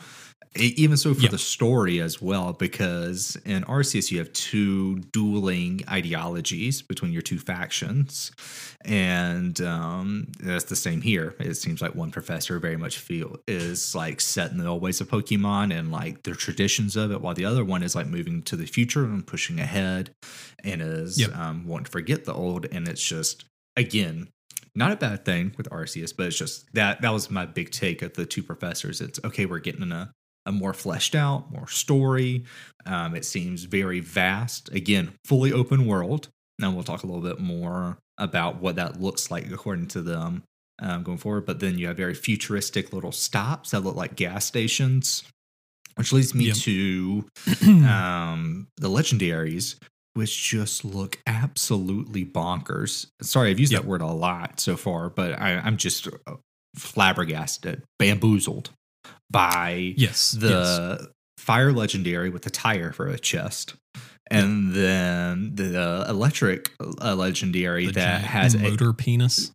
[0.55, 1.29] even so for Yeah.
[1.29, 7.37] the story as well because in Arceus you have two dueling ideologies between your two
[7.37, 8.31] factions
[8.83, 13.93] and um that's the same here it seems like one professor very much feel is
[13.93, 17.33] like set in the old ways of pokemon and like the traditions of it while
[17.35, 20.09] the other one is like moving to the future and pushing ahead
[20.63, 21.35] and is Yep.
[21.37, 23.45] um wanting to forget the old and it's just
[23.77, 24.29] again
[24.75, 28.01] not a bad thing with Arceus, but it's just that that was my big take
[28.03, 29.01] of the two professors.
[29.01, 30.11] It's okay, we're getting a,
[30.45, 32.43] a more fleshed out, more story.
[32.85, 34.69] Um, it seems very vast.
[34.73, 36.29] Again, fully open world.
[36.57, 40.43] Now we'll talk a little bit more about what that looks like according to them
[40.81, 41.45] um, going forward.
[41.45, 45.23] But then you have very futuristic little stops that look like gas stations,
[45.95, 46.55] which leads me Yep.
[46.57, 47.25] to
[47.87, 49.75] um, the legendaries,
[50.15, 53.07] which just look absolutely bonkers.
[53.21, 53.83] Sorry, I've used Yep.
[53.83, 56.07] that word a lot so far, but I, I'm just
[56.75, 58.71] flabbergasted, bamboozled
[59.31, 60.35] by yes.
[60.39, 60.39] yes.
[60.41, 63.75] the fire legendary with the tire for a chest.
[64.31, 69.51] And then the electric uh, legendary The that has a motor penis.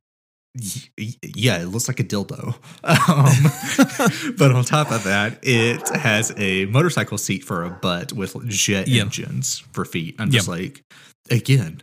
[0.56, 2.56] Y- yeah, it looks like a dildo.
[2.84, 8.36] Um, but on top of that, it has a motorcycle seat for a butt with
[8.48, 9.02] jet Yep.
[9.04, 10.16] engines for feet.
[10.18, 10.32] I'm Yep.
[10.34, 10.82] just like,
[11.30, 11.82] again,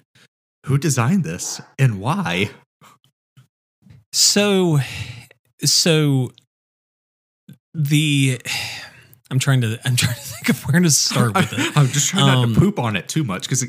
[0.65, 2.49] who designed this and why?
[4.13, 4.79] So,
[5.63, 6.31] so
[7.73, 8.39] the
[9.29, 11.71] I'm trying to I'm trying to think of where to start with it.
[11.77, 13.65] I'm just trying not Um, to poop on it too much because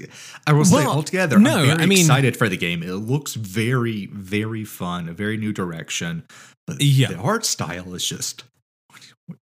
[0.46, 2.82] I will say Well, altogether, no, I'm very I mean- excited for the game.
[2.82, 6.24] It looks very, very fun, a very new direction.
[6.66, 7.08] But Yeah.
[7.08, 8.44] the art style is just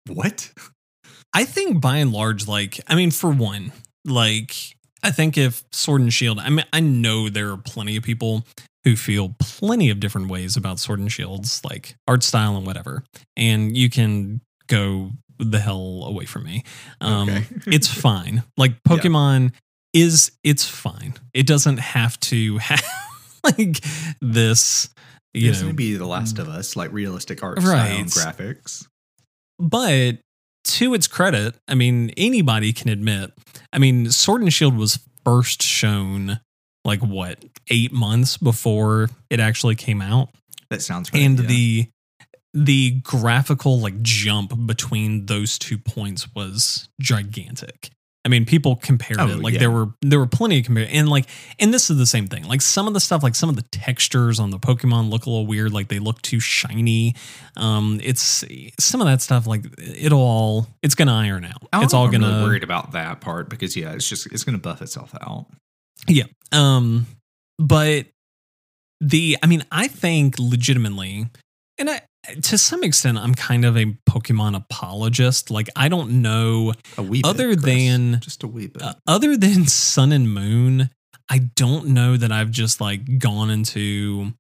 [0.07, 0.51] what?
[1.35, 3.73] I think by and large, like, I mean, for one,
[4.07, 4.55] like,
[5.03, 8.47] I think if Sword and Shield, I mean, I know there are plenty of people
[8.85, 13.05] who feel plenty of different ways about Sword and Shield's like art style and whatever.
[13.37, 16.65] And you can go the hell away from me.
[17.01, 17.45] Um, Okay.
[17.67, 18.43] it's fine.
[18.57, 18.97] Like, Yeah.
[18.97, 19.53] Pokemon
[19.93, 21.15] is, it's fine.
[21.35, 22.85] It doesn't have to have
[23.45, 23.85] like
[24.21, 24.89] this,
[25.35, 28.87] you It's know, be The Last of Us, like realistic art style and graphics.
[29.59, 30.19] But
[30.65, 33.33] to its credit, I mean, anybody can admit,
[33.73, 36.41] I mean, Sword and Shield was first shown
[36.85, 40.31] like what, eight months before it actually came out.
[40.71, 41.23] That sounds right.
[41.23, 41.47] and yeah.
[41.47, 41.89] the
[42.57, 47.91] the graphical like jump between those two points was gigantic.
[48.25, 49.61] I mean, people compared Oh, it like yeah.
[49.61, 51.27] there were there were plenty of compare and like
[51.61, 52.45] and this is the same thing.
[52.45, 55.31] Like some of the stuff, like some of the textures on the Pokemon look a
[55.31, 55.73] little weird.
[55.73, 57.15] Like they look too shiny.
[57.57, 58.43] Um, it's
[58.81, 59.47] some of that stuff.
[59.47, 61.69] Like it'll all it's gonna iron out.
[61.73, 64.43] I It's all I'm gonna really worried about that part because yeah, it's just it's
[64.45, 65.47] to buff itself out.
[66.09, 66.25] Yeah.
[66.53, 67.07] Um,
[67.59, 68.07] but
[69.01, 71.27] the, I mean, I think legitimately,
[71.79, 72.01] and I,
[72.43, 75.51] to some extent, I'm kind of a Pokemon apologist.
[75.51, 77.65] Like, I don't know, A wee bit, Other Chris.
[77.65, 78.83] than- just a wee bit.
[78.83, 80.91] uh, other than Sun and Moon,
[81.29, 84.33] I don't know that I've just like gone into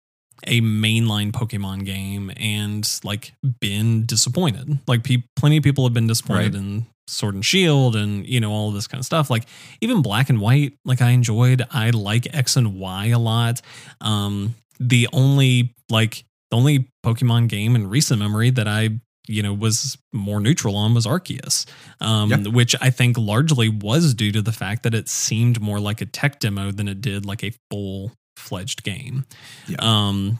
[0.46, 4.79] a mainline Pokemon game and like been disappointed.
[4.87, 6.62] Like pe- plenty of people have been disappointed Right.
[6.62, 9.31] in Sword and Shield and you know all of this kind of stuff.
[9.31, 9.46] Like
[9.81, 11.62] even Black and White, like I enjoyed.
[11.70, 13.62] I like X and Y a lot.
[14.01, 18.90] Um, the only like the only Pokemon game in recent memory that I
[19.28, 21.66] you know was more neutral on was Arceus,
[22.00, 22.37] um, Yeah.
[22.48, 26.06] which I think largely was due to the fact that it seemed more like a
[26.06, 29.24] tech demo than it did like a full fledged game.
[29.66, 29.76] Yeah.
[29.80, 30.38] Um,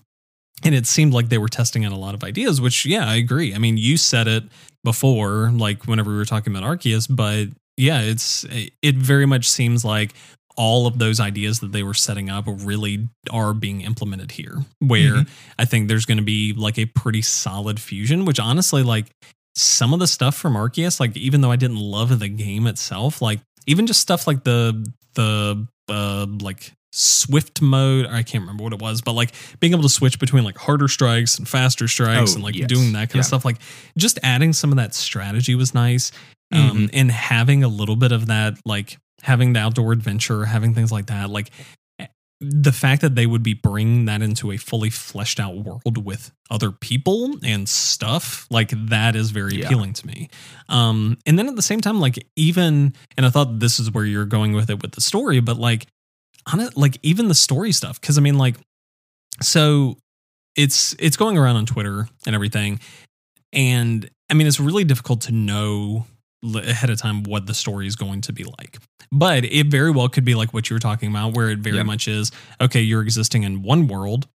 [0.63, 3.17] and it seemed like they were testing out a lot of ideas, which yeah, I
[3.17, 3.55] agree.
[3.55, 4.45] I mean, you said it
[4.85, 8.45] before, like whenever we were talking about Arceus, but yeah, it's
[8.83, 10.15] it very much seems like
[10.57, 14.65] all of those ideas that they were setting up really are being implemented here.
[14.81, 15.29] Where Mhm.
[15.59, 19.07] I think there's going to be like a pretty solid fusion, which honestly, like
[19.55, 23.21] some of the stuff from Arceus, like even though I didn't love the game itself,
[23.23, 28.73] like even just stuff like the the uh like swift mode i can't remember what
[28.73, 32.33] it was but like being able to switch between like harder strikes and faster strikes
[32.33, 32.69] Oh, and like yes.
[32.69, 33.21] doing that kind Yeah.
[33.21, 33.59] of stuff like
[33.99, 36.11] just adding some of that strategy was nice
[36.53, 36.91] um Mhm.
[36.95, 41.07] and having a little bit of that like having the outdoor adventure having things like
[41.07, 41.51] that like
[42.41, 46.31] the fact that they would be bringing that into a fully fleshed out world with
[46.51, 49.65] other people and stuff like that is very Yeah.
[49.67, 50.29] appealing to me
[50.69, 54.05] um and then at the same time like even and i thought this is where
[54.05, 55.87] you're going with it with the story but like
[56.53, 58.57] on it like even the story stuff because i mean like
[59.43, 59.97] so
[60.57, 62.79] it's it's going around on twitter and everything
[63.55, 66.07] and i mean it's really difficult to know
[66.55, 68.79] ahead of time what the story is going to be like
[69.13, 71.77] but it very well could be like what you were talking about where it very
[71.77, 71.83] Yeah.
[71.83, 74.29] much is okay you're existing in one world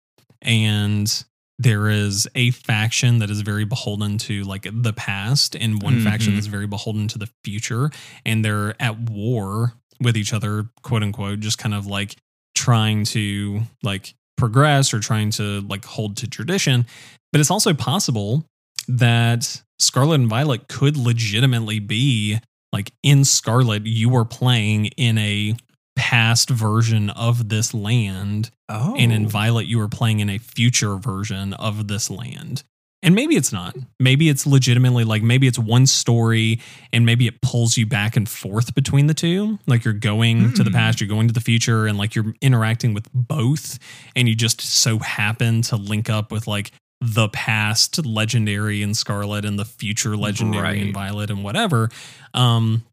[0.43, 1.25] and
[1.59, 6.33] there is a faction that is very beholden to like the past and one faction
[6.33, 6.37] Mhm.
[6.37, 7.91] that's very beholden to the future
[8.25, 12.17] and they're at war with each other quote unquote just kind of like
[12.55, 16.87] trying to like progress or trying to like hold to tradition
[17.33, 18.45] but it's also possible
[18.89, 22.39] that scarlet and violet could legitimately be
[22.73, 25.57] like in scarlet you are playing in a
[25.97, 30.97] past version of this land Oh, and in Violet you were playing in a future
[30.97, 32.63] version of this land.
[33.03, 33.75] And maybe it's not.
[33.99, 36.61] Maybe it's legitimately like maybe it's one story
[36.93, 39.59] and maybe it pulls you back and forth between the two.
[39.67, 40.77] Like you're going to the Hmm.
[40.77, 43.79] past, you're going to the future, and like you're interacting with both.
[44.15, 49.45] And you just so happen to link up with like the past legendary in Scarlet
[49.45, 51.89] and the future legendary in Violet and whatever.
[52.35, 52.85] Um,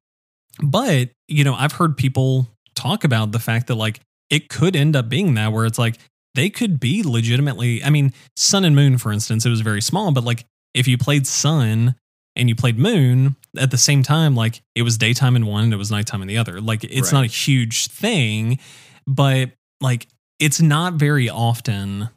[0.63, 4.95] but, you know, I've heard people talk about the fact that like it could end
[4.95, 5.97] up being that where it's like
[6.35, 10.11] they could be legitimately I mean, Sun and Moon, for instance, it was very small,
[10.11, 11.95] but like if you played Sun
[12.35, 15.73] and you played Moon at the same time, like it was daytime in one and
[15.73, 16.61] it was nighttime in the other.
[16.61, 17.13] Like it's Right.
[17.13, 18.59] not a huge thing,
[19.05, 20.07] but like
[20.39, 22.09] it's not very often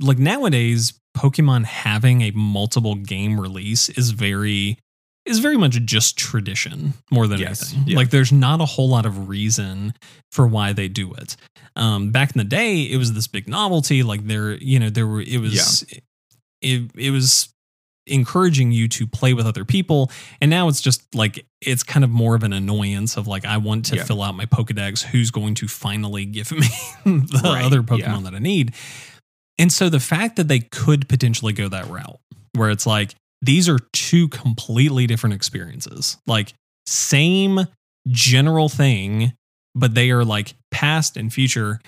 [0.00, 4.78] like nowadays Pokemon having a multiple game release is very
[5.24, 7.72] is very much just tradition more than Yes.
[7.72, 7.88] anything.
[7.92, 7.96] Yeah.
[7.96, 9.92] Like there's not a whole lot of reason
[10.30, 11.36] for why they do it.
[11.74, 14.04] Um, back in the day, it was this big novelty.
[14.04, 15.84] Like there, you know, there were it was
[16.62, 17.48] it it was
[18.08, 22.10] encouraging you to play with other people and now it's just like it's kind of
[22.10, 24.04] more of an annoyance of like i want to Yeah.
[24.04, 26.68] fill out my pokedex who's going to finally give me
[27.04, 28.20] the Right, other pokemon yeah.
[28.30, 28.74] that i need
[29.58, 32.20] and so the fact that they could potentially go that route
[32.54, 36.16] where it's like these are two completely different experiences.
[36.26, 36.54] Like
[36.86, 37.66] same
[38.08, 39.32] general thing
[39.76, 41.80] but they are like past and future.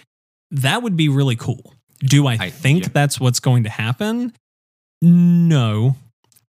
[0.50, 1.74] That would be really cool.
[2.00, 2.90] Do i, I- think yeah.
[2.92, 4.32] that's what's going to happen?
[5.02, 5.96] No.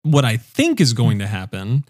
[0.04, 1.84] What i think is going to happen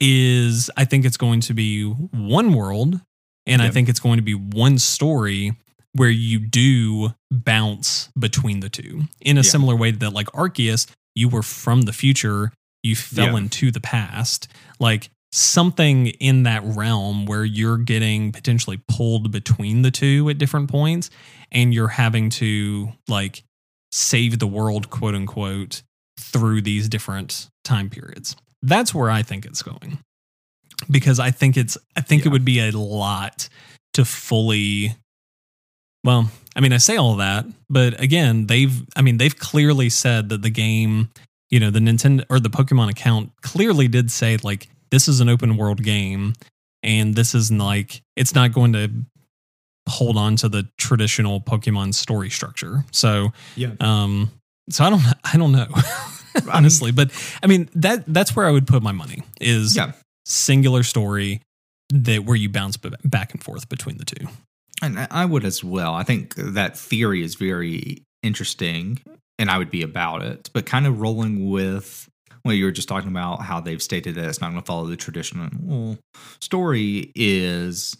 [0.00, 3.00] is i think it's going to be one world
[3.46, 5.56] and i think it's going to be one story
[5.96, 9.50] where you do bounce between the two in a Yeah.
[9.50, 13.36] similar way that like arceus you were from the future you fell Yeah.
[13.38, 19.90] into the past like something in that realm where you're getting potentially pulled between the
[19.90, 21.10] two at different points
[21.52, 23.42] and you're having to like
[23.92, 25.82] save the world quote unquote
[26.18, 29.98] through these different time periods that's where i think it's going
[30.90, 33.48] because i think it's i think it would be a lot
[33.94, 34.94] to fully
[36.06, 40.30] well i mean i say all that but again they've i mean they've clearly said
[40.30, 41.10] that the game
[41.50, 45.28] you know the nintendo or the pokemon account clearly did say like this is an
[45.28, 46.32] open world game
[46.82, 48.88] and this is like it's not going to
[49.88, 53.70] hold on to the traditional pokemon story structure so yeah.
[53.80, 54.30] um
[54.70, 55.66] so i don't i don't know
[56.52, 57.10] honestly but
[57.42, 59.92] i mean that that's where i would put my money is Yeah.
[60.24, 61.40] singular story
[61.90, 64.26] that where you bounce back and forth between the two
[64.82, 65.94] And I- would as well.
[65.94, 69.00] I think that theory is very interesting.
[69.38, 70.48] and I would be about it.
[70.54, 72.08] But kind of rolling with
[72.44, 74.86] well, you were just talking about how they've stated that it's not going to follow
[74.86, 75.98] the traditional
[76.40, 77.96] story is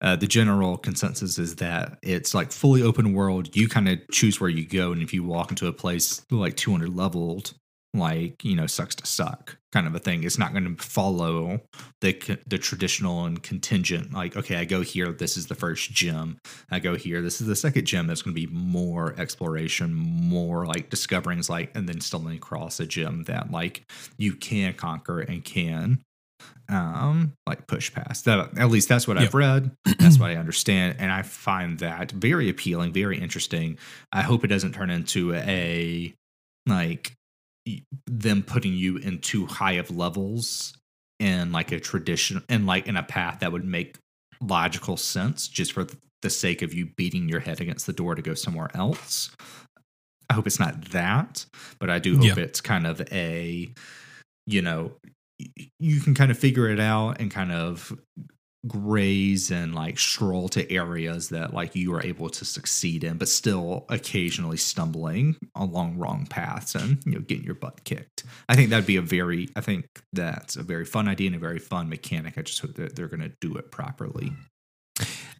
[0.00, 3.54] uh, the general consensus is that it's like fully open world.
[3.54, 6.56] You kind of choose where you go, and if you walk into a place like
[6.56, 7.52] 200 leveled,
[7.94, 10.22] like you know, sucks to suck kind of a thing.
[10.24, 11.60] It's not going to follow
[12.00, 14.12] the the traditional and contingent.
[14.12, 15.12] Like, okay, I go here.
[15.12, 16.38] This is the first gym.
[16.70, 17.22] I go here.
[17.22, 18.06] This is the second gym.
[18.06, 22.86] That's going to be more exploration, more like discoverings, like, and then stumbling across a
[22.86, 23.84] gym that like
[24.18, 26.02] you can conquer and can
[26.68, 29.26] um like push past that at least that's what yep.
[29.26, 33.78] i've read that's what i understand and i find that very appealing very interesting
[34.12, 36.12] i hope it doesn't turn into a
[36.66, 37.16] like
[38.06, 40.74] them putting you in too high of levels
[41.18, 43.96] in like a tradition and like in a path that would make
[44.40, 45.86] logical sense just for
[46.22, 49.30] the sake of you beating your head against the door to go somewhere else
[50.28, 51.46] i hope it's not that
[51.78, 52.38] but i do hope yeah.
[52.38, 53.72] it's kind of a
[54.46, 54.92] you know
[55.78, 57.92] you can kind of figure it out and kind of
[58.68, 63.28] graze and like stroll to areas that like you are able to succeed in but
[63.28, 68.24] still occasionally stumbling along wrong paths and you know getting your butt kicked.
[68.48, 71.40] I think that'd be a very i think that's a very fun idea and a
[71.40, 72.38] very fun mechanic.
[72.38, 74.32] I just hope that they're going to do it properly.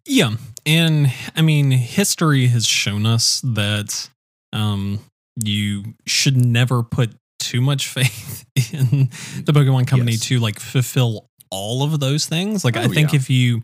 [0.05, 4.09] Yeah and i mean history has shown us that
[4.51, 4.99] um
[5.41, 9.09] you should never put too much faith in
[9.43, 10.21] the Pokemon Company yes.
[10.21, 12.65] to like fulfill all of those things.
[12.65, 13.19] Like, oh, I think yeah.
[13.19, 13.61] if you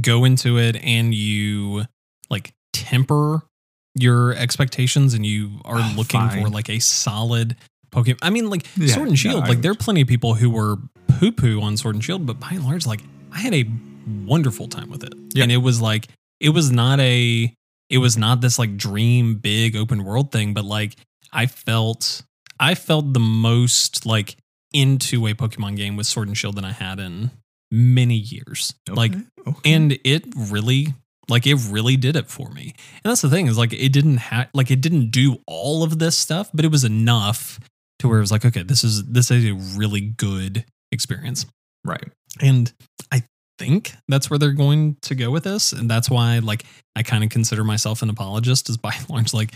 [0.00, 1.84] go into it and you
[2.28, 3.42] like temper
[3.94, 6.42] your expectations and you are oh, looking fine.
[6.42, 7.56] for like a solid
[7.92, 10.34] Pokemon, I mean, like yeah, Sword and Shield, no, like there are plenty of people
[10.34, 10.76] who were
[11.18, 13.00] poo poo on Sword and Shield, but by and large, like
[13.32, 13.64] I had a
[14.24, 15.14] wonderful time with it.
[15.34, 15.42] Yep.
[15.44, 16.08] And it was like,
[16.40, 17.54] it was not a,
[17.88, 20.96] it was not this like dream big open world thing, but like
[21.32, 22.22] I felt
[22.58, 24.36] I felt the most like
[24.72, 27.30] into a Pokemon game with Sword and Shield than I had in
[27.70, 28.74] many years.
[28.88, 29.12] Okay, like,
[29.46, 29.72] okay.
[29.72, 30.94] and it really,
[31.28, 32.74] like, it really did it for me.
[33.04, 35.98] And that's the thing is, like, it didn't have, like, it didn't do all of
[35.98, 37.60] this stuff, but it was enough
[38.00, 41.46] to where it was like, okay, this is this is a really good experience,
[41.84, 42.10] right?
[42.40, 42.72] And
[43.12, 43.22] I
[43.58, 46.64] think that's where they're going to go with this, and that's why, like,
[46.96, 49.52] I kind of consider myself an apologist, as by and large, like,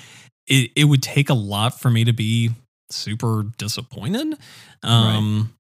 [0.46, 2.50] it it would take a lot for me to be
[2.94, 4.38] super disappointed.
[4.82, 5.54] Um,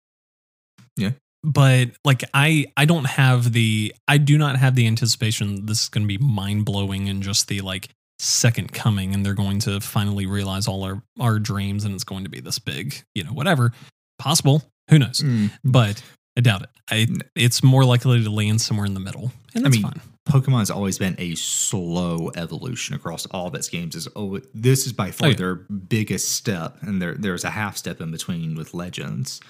[0.98, 1.04] right.
[1.04, 1.10] Yeah.
[1.42, 5.88] But like I I don't have the I do not have the anticipation this is
[5.88, 9.80] going to be mind blowing and just the like second coming and they're going to
[9.80, 13.32] finally realize all our our dreams and it's going to be this big you know
[13.32, 13.72] whatever
[14.18, 15.50] possible who knows mm.
[15.64, 16.00] but
[16.38, 19.76] I doubt it I it's more likely to land somewhere in the middle and that's
[19.76, 23.94] I mean, fine Pokemon has always been a slow evolution across all of its games.
[23.94, 25.36] Is oh, this is by far oh, yeah.
[25.36, 29.40] their biggest step, and there there's a half step in between with Legends.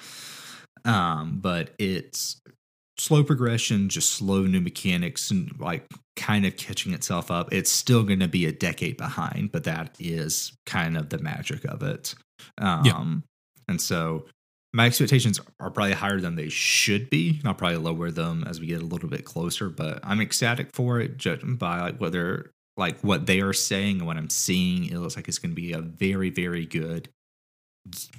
[0.85, 2.41] Um, but it's
[2.99, 7.53] slow progression, just slow new mechanics, and like kind of catching itself up.
[7.53, 11.65] It's still going to be a decade behind, but that is kind of the magic
[11.65, 12.17] of it.
[12.59, 13.05] Um, yeah.
[13.69, 14.27] and so
[14.75, 17.41] my expectations are probably higher than they should be.
[17.45, 20.99] I'll probably lower them as we get a little bit closer, but I'm ecstatic for
[20.99, 24.87] it judging by like whether like what they are saying and what I'm seeing.
[24.87, 27.09] It looks like it's going to be a very, very good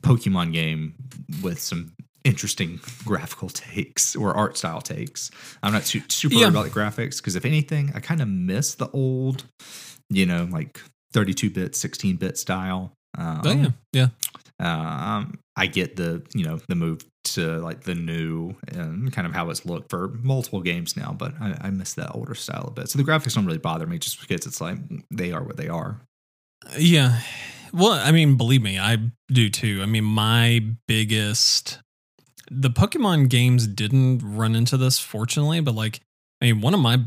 [0.02, 0.96] Pokemon game
[1.44, 1.92] with some
[2.24, 5.32] interesting graphical takes or art style takes.
[5.62, 6.48] I'm not too, super yeah.
[6.48, 9.44] about the graphics because if anything, I kind of miss the old,
[10.10, 10.80] you know, like
[11.12, 12.94] 32 bit, 16 bit style.
[13.18, 14.08] Um, oh yeah, yeah.
[14.60, 19.34] Um, I get the you know the move to like the new and kind of
[19.34, 22.72] how it's looked for multiple games now, but I, I miss that older style a
[22.72, 22.90] bit.
[22.90, 24.78] So the graphics don't really bother me just because it's like
[25.12, 26.00] they are what they are.
[26.78, 27.20] Yeah.
[27.74, 28.98] Well, I mean, believe me, I
[29.28, 29.82] do too.
[29.82, 31.80] I mean, my biggest
[32.52, 36.00] the Pokemon games didn't run into this fortunately, but like
[36.42, 37.00] I mean, one of my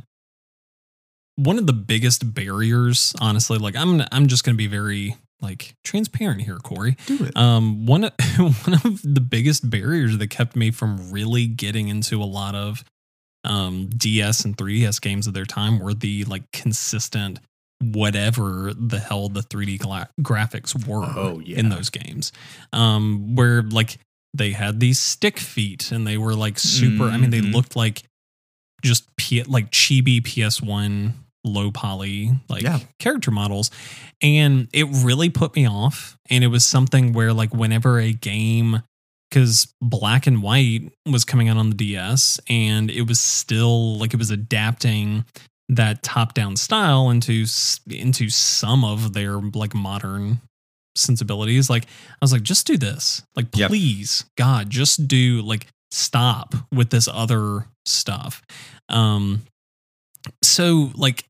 [1.36, 5.74] one of the biggest barriers, honestly, like I'm I'm just going to be very like
[5.84, 6.96] transparent here, Corey.
[7.06, 7.36] Do it.
[7.36, 8.02] Um, one
[8.36, 12.84] one of the biggest barriers that kept me from really getting into a lot of
[13.44, 17.38] um DS and 3DS games of their time were the like consistent
[17.80, 21.58] whatever the hell the 3D gra- graphics were oh, yeah.
[21.58, 22.32] in those games.
[22.72, 23.98] Um, where like
[24.34, 27.04] they had these stick feet and they were like super.
[27.04, 27.14] Mm-hmm.
[27.14, 27.52] I mean, they mm-hmm.
[27.52, 28.02] looked like
[28.82, 31.12] just P- like chibi PS1
[31.44, 32.78] low poly like yeah.
[32.98, 33.70] character models
[34.22, 38.82] and it really put me off and it was something where like whenever a game
[39.30, 44.12] because black and white was coming out on the ds and it was still like
[44.12, 45.24] it was adapting
[45.68, 47.44] that top down style into
[47.90, 50.40] into some of their like modern
[50.96, 51.70] sensibilities.
[51.70, 53.22] Like I was like, just do this.
[53.36, 53.68] Like Yep.
[53.68, 58.42] please, God, just do like stop with this other stuff.
[58.88, 59.42] Um
[60.42, 61.24] so like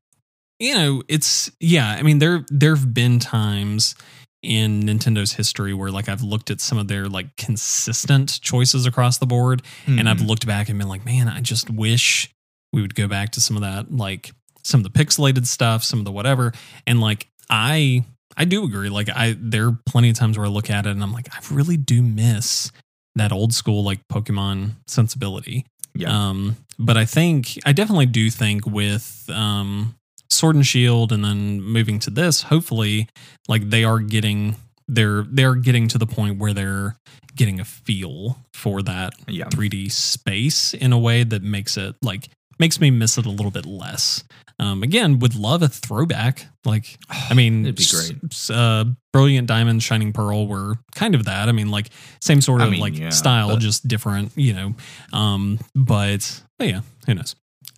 [0.59, 3.95] you know, it's yeah, I mean there there've been times
[4.43, 9.17] in Nintendo's history where like I've looked at some of their like consistent choices across
[9.17, 10.27] the board and I've Mhm.
[10.27, 12.29] looked back and been like, man, I just wish
[12.71, 14.31] we would go back to some of that, like
[14.63, 16.53] some of the pixelated stuff, some of the whatever.
[16.87, 18.03] And like I
[18.37, 18.89] I do agree.
[18.89, 21.27] Like I there are plenty of times where I look at it and I'm like,
[21.33, 22.71] I really do miss
[23.15, 25.65] that old school like Pokemon sensibility.
[25.95, 26.29] yeah.
[26.29, 29.95] Um, but I think I definitely do think with um
[30.29, 33.09] Sword and Shield and then moving to this, hopefully,
[33.47, 34.55] like they are getting
[34.87, 36.95] they're they're getting to the point where they're
[37.35, 39.45] getting a feel for that yeah.
[39.45, 43.51] 3D space in a way that makes it like makes me miss it a little
[43.51, 44.23] bit less.
[44.59, 46.45] Um, again, would love a throwback.
[46.65, 48.17] Like, I mean, It'd be great.
[48.49, 51.47] Uh, Brilliant Diamond, Shining Pearl were kind of that.
[51.47, 51.89] I mean, like
[52.21, 54.31] same sort I of mean, like yeah, style, just different.
[54.35, 54.75] You know,
[55.13, 57.35] um, but but yeah, who knows?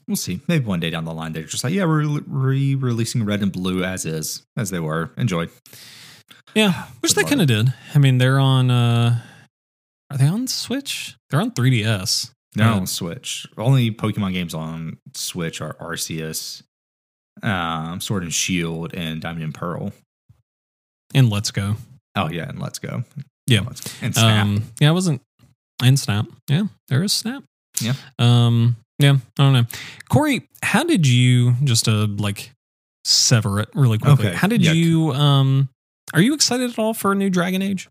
[0.07, 0.41] We'll see.
[0.47, 3.51] Maybe one day down the line, they're just like, yeah, we're re releasing red and
[3.51, 5.11] blue as is, as they were.
[5.17, 5.47] Enjoy.
[6.55, 7.73] Yeah, which they kind of did.
[7.93, 8.71] I mean, they're on.
[8.71, 9.21] uh
[10.09, 11.15] Are they on Switch?
[11.29, 12.31] They're on 3DS.
[12.55, 13.47] They're on Switch.
[13.57, 16.61] Only Pokemon games on Switch are Arceus,
[17.43, 19.91] um, Sword and Shield, and Diamond and Pearl.
[21.13, 21.75] And Let's Go.
[22.15, 23.03] Oh yeah, and Let's Go.
[23.47, 23.61] Yeah.
[23.61, 23.91] Let's Go.
[24.05, 24.45] and Snap.
[24.45, 25.21] Um, yeah, I wasn't.
[25.83, 26.27] And Snap.
[26.47, 27.43] Yeah, there is Snap.
[27.79, 27.93] Yeah.
[28.19, 28.77] Um.
[28.99, 29.17] Yeah.
[29.39, 29.65] I don't know.
[30.09, 32.51] Corey, how did you just to like
[33.03, 34.27] sever it really quickly?
[34.27, 34.73] Okay, How did yeah.
[34.73, 35.69] you um?
[36.13, 37.89] Are you excited at all for a new Dragon Age?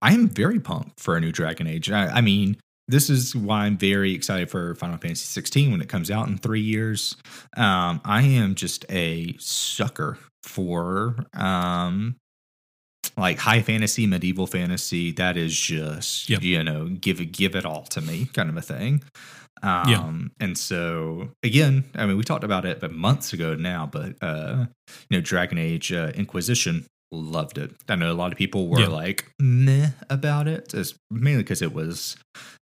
[0.00, 1.90] I am very pumped for a new Dragon Age.
[1.90, 2.56] I, I mean,
[2.88, 6.38] this is why I'm very excited for Final Fantasy 16 when it comes out in
[6.38, 7.16] three years.
[7.56, 12.16] Um, I am just a sucker for um,
[13.16, 15.12] like high fantasy, medieval fantasy.
[15.12, 16.42] That is just Yep.
[16.42, 19.02] you know give it give it all to me kind of a thing.
[19.62, 20.44] Um, Yeah.
[20.46, 24.66] and so again, I mean, we talked about it but months ago now, but uh,
[25.10, 27.74] you know, Dragon Age uh, Inquisition loved it.
[27.88, 28.88] I know a lot of people were Yeah.
[28.88, 32.16] like meh about it, it's mainly because it was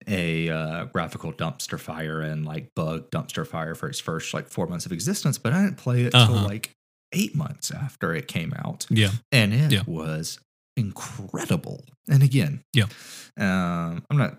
[0.07, 4.66] a uh, graphical dumpster fire and like bug dumpster fire for its first like four
[4.66, 5.38] months of existence.
[5.38, 6.26] But I didn't play it Uh-huh.
[6.32, 6.70] till like
[7.12, 9.12] eight months after it came out, Yeah.
[9.32, 9.82] and it Yeah.
[9.86, 10.38] was
[10.76, 11.84] incredible.
[12.09, 12.86] And again, Yeah.
[13.38, 14.38] um, I'm not.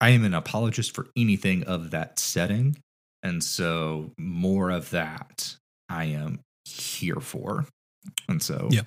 [0.00, 2.76] I am an apologist for anything of that setting,
[3.22, 5.56] and so more of that
[5.88, 7.66] I am here for.
[8.28, 8.82] And so, Yeah.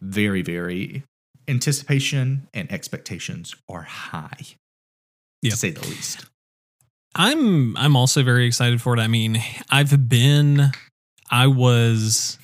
[0.00, 1.02] Very, very
[1.46, 4.38] anticipation and expectations are high,
[5.42, 5.50] Yeah.
[5.52, 6.24] to say the least.
[7.14, 9.00] I'm I'm also very excited for it.
[9.00, 10.70] I mean, I've been
[11.30, 12.38] I was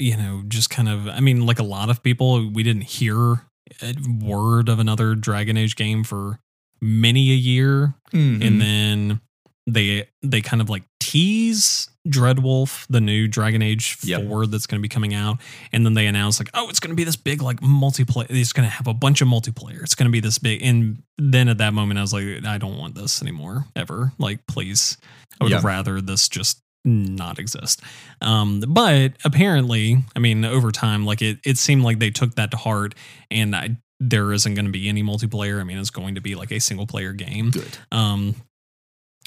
[0.00, 3.42] you know, just kind of I mean, like a lot of people, we didn't hear
[3.82, 6.38] a word of another Dragon Age game for
[6.80, 8.42] many a year Mm-hmm.
[8.42, 9.20] and then
[9.66, 14.26] they they kind of like tease Dreadwolf, the new Dragon Age Yep.
[14.28, 15.38] 4 that's going to be coming out,
[15.72, 18.26] and then they announce like, oh, it's going to be this big like multiplayer.
[18.30, 19.82] It's going to have a bunch of multiplayer.
[19.82, 20.62] It's going to be this big.
[20.62, 24.12] And then at that moment, I was like, I don't want this anymore ever.
[24.18, 24.96] Like, please,
[25.40, 25.60] I would Yeah.
[25.62, 27.82] rather this just not exist.
[28.22, 32.50] Um, but apparently, I mean, over time, like it it seemed like they took that
[32.52, 32.94] to heart,
[33.30, 33.76] and I.
[34.00, 35.60] There isn't going to be any multiplayer.
[35.60, 37.76] I mean, it's going to be like a single player game good.
[37.90, 38.36] um,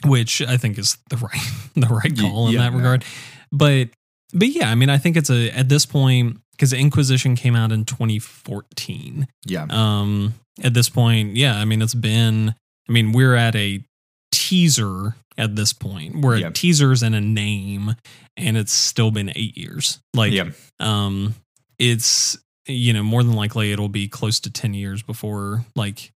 [0.05, 1.41] which I think is the right
[1.75, 2.77] the right call in yeah, that no.
[2.77, 3.05] regard.
[3.51, 3.89] But
[4.33, 7.71] but yeah, I mean, I think it's a at this point because Inquisition came out
[7.71, 9.27] in 2014.
[9.45, 9.65] Yeah.
[9.69, 10.33] Um,
[10.63, 12.55] at this point, yeah, I mean, it's been.
[12.87, 13.83] I mean, we're at a
[14.31, 16.21] teaser at this point.
[16.21, 16.47] We're Yeah.
[16.47, 17.95] at teasers and a name,
[18.37, 19.99] and it's still been eight years.
[20.13, 20.33] Like,
[20.79, 21.35] um,
[21.79, 22.37] it's
[22.67, 26.11] you know more than likely it'll be close to 10 years before like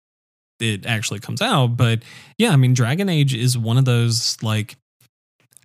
[0.60, 2.04] it actually comes out but
[2.38, 4.76] yeah i mean dragon age is one of those like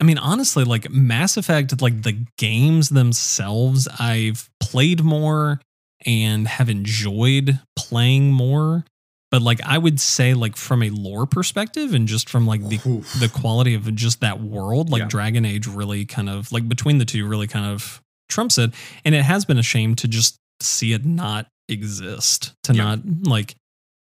[0.01, 5.61] i mean honestly like mass effect like the games themselves i've played more
[6.07, 8.85] and have enjoyed playing more
[9.31, 12.81] but like i would say like from a lore perspective and just from like the
[12.89, 13.13] Oof.
[13.21, 15.09] the quality of just that world like Yeah.
[15.09, 18.73] dragon age really kind of like between the two really kind of trumps it
[19.05, 22.85] and it has been a shame to just see it not exist to Yeah.
[22.85, 23.55] not like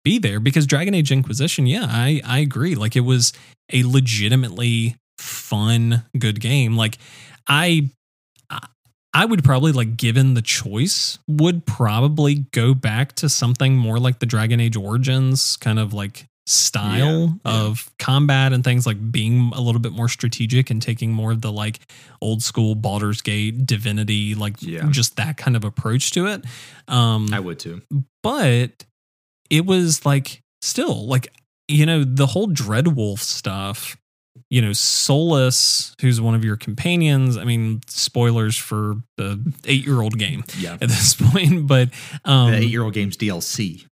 [0.08, 3.34] be there because dragon age inquisition yeah i i agree like it was
[3.74, 6.98] a legitimately fun good game like
[7.48, 7.90] i
[9.14, 14.20] I- would probably like given the choice would probably go back to something more like
[14.20, 17.62] the Dragon Age Origins kind of like style Yeah, yeah.
[17.68, 21.42] of combat and things like being a little bit more strategic and taking more of
[21.42, 21.80] the like
[22.22, 24.88] old school Baldur's Gate divinity like Yeah.
[24.92, 26.46] just that kind of approach to it
[26.88, 27.82] um I would too.
[28.22, 28.86] but
[29.50, 31.28] it was like still like
[31.68, 33.98] you know the whole dreadwolf stuff
[34.50, 40.02] you know solas who's one of your companions i mean spoilers for the eight year
[40.02, 40.74] old game Yeah.
[40.74, 41.90] at this point but
[42.26, 43.86] um the eight year old games DLC.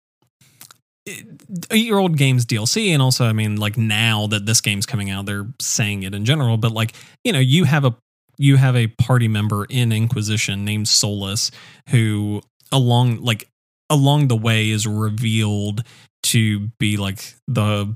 [1.08, 5.10] eight year old games DLC, and also, I mean, like now that this game's coming
[5.12, 6.58] out, they're saying it in general.
[6.58, 6.94] But like,
[7.24, 7.96] you know, you have a
[8.38, 11.52] you have a party member in Inquisition named Solas
[11.90, 12.42] who
[12.72, 13.48] along like
[13.90, 15.84] along the way is revealed
[16.24, 17.96] to be like the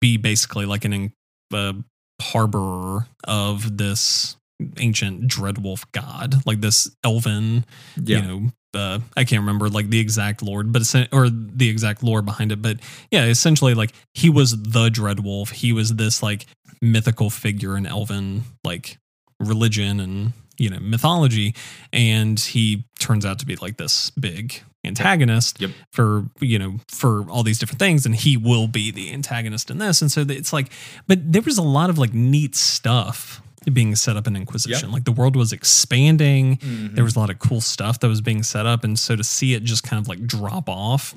[0.00, 1.12] be basically like an
[1.52, 1.72] uh,
[2.20, 4.36] harborer of this
[4.78, 7.64] ancient dreadwolf god like this elven
[8.02, 8.18] Yeah.
[8.18, 10.82] you know uh, i can't remember like the exact lord but
[11.12, 12.78] or the exact lore behind it but
[13.10, 16.46] yeah essentially like he was the dreadwolf he was this like
[16.80, 18.98] mythical figure in elven like
[19.40, 21.54] religion and you know mythology
[21.92, 25.70] and he turns out to be like this big antagonist Yep.
[25.92, 29.78] for you know for all these different things and he will be the antagonist in
[29.78, 30.70] this and so it's like
[31.06, 34.94] but there was a lot of like neat stuff being set up in inquisition Yep.
[34.94, 36.94] like the world was expanding Mhm.
[36.94, 39.24] there was a lot of cool stuff that was being set up and so to
[39.24, 41.14] see it just kind of like drop off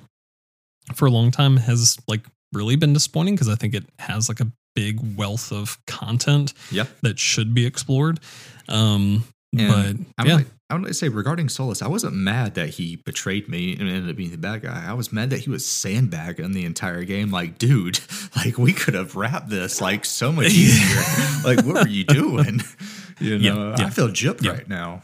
[0.96, 4.40] for a long time has like really been disappointing because i think it has like
[4.40, 6.86] a big wealth of content Yeah.
[7.02, 8.20] that should be explored
[8.68, 9.24] um
[9.58, 12.14] And but I would, yeah like, I would like to say regarding Solas, I wasn't
[12.16, 14.86] mad that he betrayed me and ended up being the bad guy.
[14.88, 17.32] I was mad that he was sandbagging the entire game.
[17.32, 18.00] Like, dude,
[18.36, 21.02] like we could have wrapped this like so much easier.
[21.44, 22.62] like, what were you doing?
[23.20, 23.86] You know, yeah.
[23.88, 24.52] I feel gypped Yeah.
[24.52, 25.02] right now.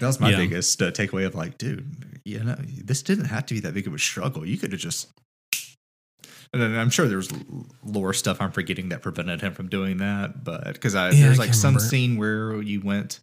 [0.00, 0.36] That was my Yeah.
[0.36, 3.86] biggest uh, takeaway of like, dude, you know, this didn't have to be that big
[3.86, 4.44] of a struggle.
[4.46, 5.08] You could have just.
[6.52, 7.28] And then I'm sure there's
[7.84, 11.38] lore stuff I'm forgetting that prevented him from doing that, but because I Yeah, there's
[11.38, 11.88] I like some remember.
[11.88, 13.20] scene where you went,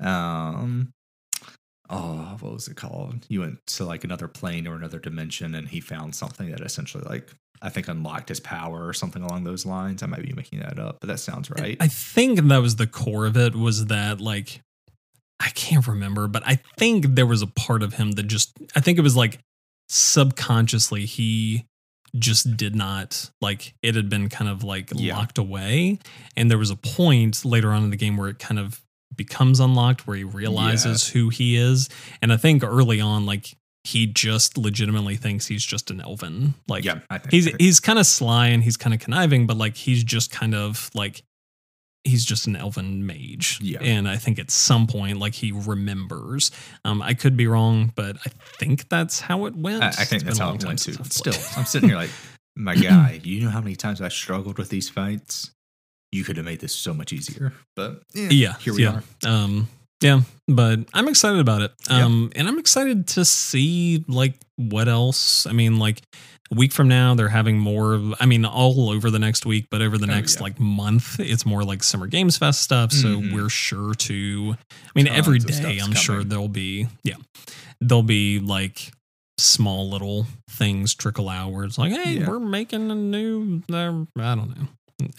[0.00, 0.92] um,
[1.90, 3.26] oh, what was it called?
[3.28, 7.04] You went to like another plane or another dimension, and he found something that essentially
[7.04, 7.30] like
[7.60, 10.02] I think unlocked his power or something along those lines.
[10.02, 11.76] I might be making that up, but that sounds right.
[11.80, 14.60] I think that was the core of it was that like
[15.40, 18.80] I can't remember, but I think there was a part of him that just I
[18.80, 19.38] think it was like
[19.88, 21.66] subconsciously he
[22.18, 25.16] just did not like it had been kind of like Yeah.
[25.16, 25.98] locked away
[26.36, 28.82] and there was a point later on in the game where it kind of
[29.16, 31.88] becomes unlocked where he realizes who he is
[32.20, 36.84] and I think early on like he just legitimately thinks he's just an elven like
[36.84, 40.04] yeah, think he's he's kind of sly and he's kind of conniving, but like he's
[40.04, 41.24] just kind of like
[42.04, 43.58] he's just an elven mage.
[43.62, 43.78] Yeah.
[43.80, 46.50] And I think at some point, like he remembers.
[46.84, 49.82] Um, I could be wrong, but I think that's how it went.
[49.82, 50.94] I, I think It's that's how it went too.
[51.04, 51.34] Still.
[51.56, 52.10] I'm sitting here like,
[52.56, 55.50] my guy, you know how many times I struggled with these fights?
[56.12, 57.52] You could have made this so much easier.
[57.74, 59.00] But eh, yeah, here we yeah.
[59.24, 59.28] are.
[59.28, 59.68] Um,
[60.02, 61.72] yeah, but I'm excited about it.
[61.88, 62.04] Yeah.
[62.04, 65.46] Um, and I'm excited to see like what else.
[65.46, 66.02] I mean, like
[66.50, 67.94] a week from now, they're having more.
[67.94, 70.42] of- I mean, all over the next week, but over the Oh, next yeah.
[70.42, 72.92] like month, it's more like Summer Games Fest stuff.
[72.92, 73.32] So Mhm.
[73.32, 74.56] we're sure to.
[74.70, 76.88] I mean, every Tons of day, I'm sure there'll be.
[77.04, 77.16] Yeah,
[77.80, 78.92] there'll be like
[79.38, 82.28] small little things trickle out where it's like, hey, Yeah.
[82.28, 83.62] we're making a new.
[83.72, 84.68] Uh, I don't know.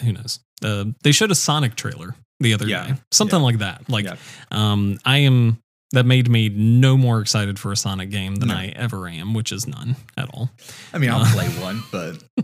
[0.02, 0.40] Who knows?
[0.64, 2.88] Uh, they showed a Sonic trailer the other Yeah.
[2.88, 3.44] day, something Yeah.
[3.46, 3.90] like that.
[3.90, 4.16] Like, Yeah.
[4.52, 5.60] um, I am.
[5.92, 8.56] That made me no more excited for a Sonic game than No.
[8.56, 10.50] I ever am, which is none at all.
[10.92, 12.44] I mean, I'll Uh, play one, but I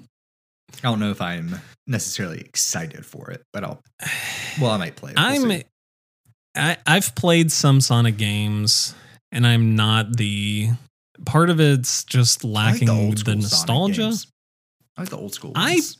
[0.84, 3.42] don't know if I'm necessarily excited for it.
[3.52, 3.82] But I'll,
[4.62, 5.18] well, I might play it.
[5.18, 5.50] We'll I'm.
[5.50, 5.64] see.
[6.56, 8.94] I, I've played some Sonic games,
[9.32, 10.70] and I'm not the
[11.26, 14.14] part of it's just I like lacking the, the, nostalgia.
[14.96, 15.98] I like the old school I- ones.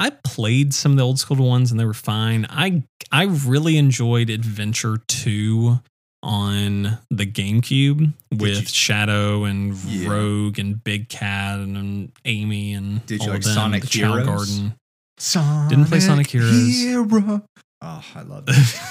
[0.00, 2.46] I played some of the old school ones and they were fine.
[2.48, 2.82] I
[3.12, 5.78] I really enjoyed Adventure 2
[6.22, 10.08] on the GameCube with you- Shadow and Yeah.
[10.10, 13.82] Rogue and Big Cat and, and Amy and Did you all like of them, Sonic
[13.84, 14.26] the Heroes?
[14.26, 14.74] Garden.
[15.18, 16.66] Sonic Didn't play Sonic Heroes.
[16.66, 17.42] Hero.
[17.82, 18.56] Oh, I love it.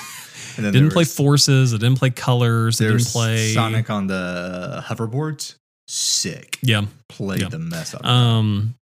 [0.57, 1.73] And then didn't play was- Forces.
[1.73, 2.81] I didn't play Colors.
[2.81, 5.55] I didn't play Sonic on the hoverboards.
[5.87, 6.57] Sick.
[6.61, 6.85] Yeah.
[7.07, 7.49] Played Yeah.
[7.49, 8.03] the mess up.
[8.05, 8.75] Um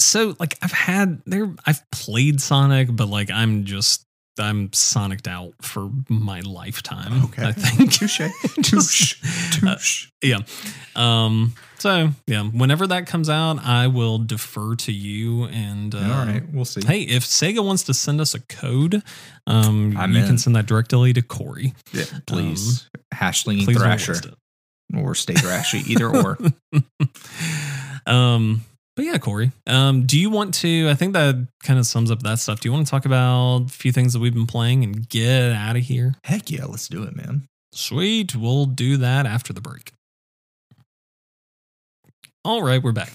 [0.00, 4.04] so like I've had there I've played Sonic, but like I'm just
[4.38, 7.24] I'm Soniced out for my lifetime.
[7.24, 7.46] Okay.
[7.46, 7.92] I think.
[7.92, 8.18] Touche.
[8.62, 9.62] Touche.
[9.62, 10.08] uh, Touche.
[10.22, 10.38] yeah.
[10.96, 16.26] Um so yeah, whenever that comes out, I will defer to you and uh, All
[16.26, 16.42] right.
[16.52, 16.86] We'll see.
[16.86, 19.02] Hey, if Sega wants to send us a code,
[19.46, 20.26] um, I'm you in.
[20.26, 21.72] can send that directly to Corey.
[21.92, 22.86] Yeah, please.
[23.14, 24.14] Hashling um, Please don't Thrasher
[24.94, 25.86] or Stay Thrashy.
[25.86, 26.38] Either or.
[28.12, 28.60] um,
[29.00, 30.90] but yeah, Corey, um, do you want to?
[30.90, 32.60] I think that kind of sums up that stuff.
[32.60, 35.52] Do you want to talk about a few things that we've been playing and get
[35.52, 36.16] out of here?
[36.24, 37.46] Heck yeah, let's do it, man.
[37.72, 38.36] Sweet.
[38.36, 39.92] We'll do that after the break.
[42.44, 43.14] All right, we're back.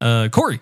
[0.00, 0.58] Uh, Corey,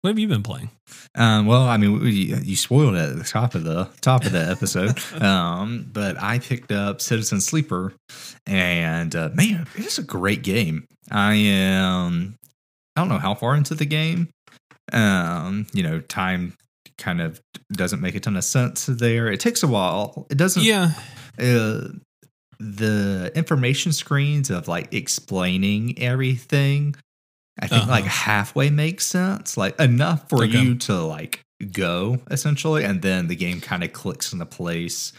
[0.00, 0.70] what have you been playing?
[1.14, 4.32] Um, well, I mean, we, you spoiled it at the top of the top of
[4.32, 7.92] the episode, um, but I picked up Citizen Sleeper,
[8.46, 10.86] and uh, man, it's a great game.
[11.10, 12.38] I am,
[12.96, 14.28] I don't know how far into the game.
[14.92, 16.54] Um, you know, time
[16.98, 17.40] kind of
[17.72, 19.28] doesn't make a ton of sense there.
[19.28, 20.26] It takes a while.
[20.30, 20.62] It doesn't.
[20.64, 20.92] Yeah.
[21.38, 21.88] Uh,
[22.58, 26.94] the information screens of like explaining everything
[27.62, 27.90] I think Uh-huh.
[27.90, 30.58] like halfway makes sense, like enough for Okay.
[30.60, 31.40] you to like
[31.72, 35.12] go essentially, and then the game kind of clicks into place.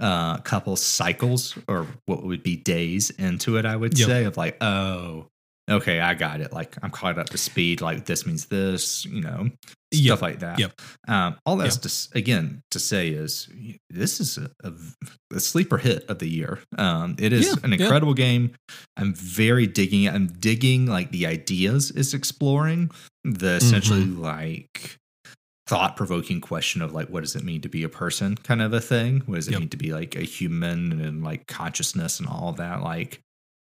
[0.00, 4.08] A couple cycles or what would be days into it, I would Yep.
[4.08, 5.26] say, of like, oh,
[5.72, 6.52] okay, I got it.
[6.52, 7.80] Like I'm caught up to speed.
[7.80, 9.48] Like this means this, you know,
[9.92, 10.22] stuff Yep.
[10.22, 10.58] like that.
[10.58, 10.80] Yep.
[11.08, 11.82] Um, all that's Yep.
[12.12, 13.48] to again to say is
[13.90, 14.72] this is a, a,
[15.34, 16.60] a sleeper hit of the year.
[16.78, 17.80] Um, it is Yeah, an yeah.
[17.82, 18.54] incredible game.
[18.96, 20.14] I'm very digging it.
[20.14, 22.90] I'm digging like the ideas it's exploring,
[23.24, 24.22] the essentially Mm-hmm.
[24.22, 24.98] like
[25.68, 28.72] thought provoking question of like what does it mean to be a person kind of
[28.72, 29.22] a thing.
[29.26, 29.60] What does it Yep.
[29.60, 32.82] mean to be like a human and like consciousness and all that.
[32.82, 33.20] Like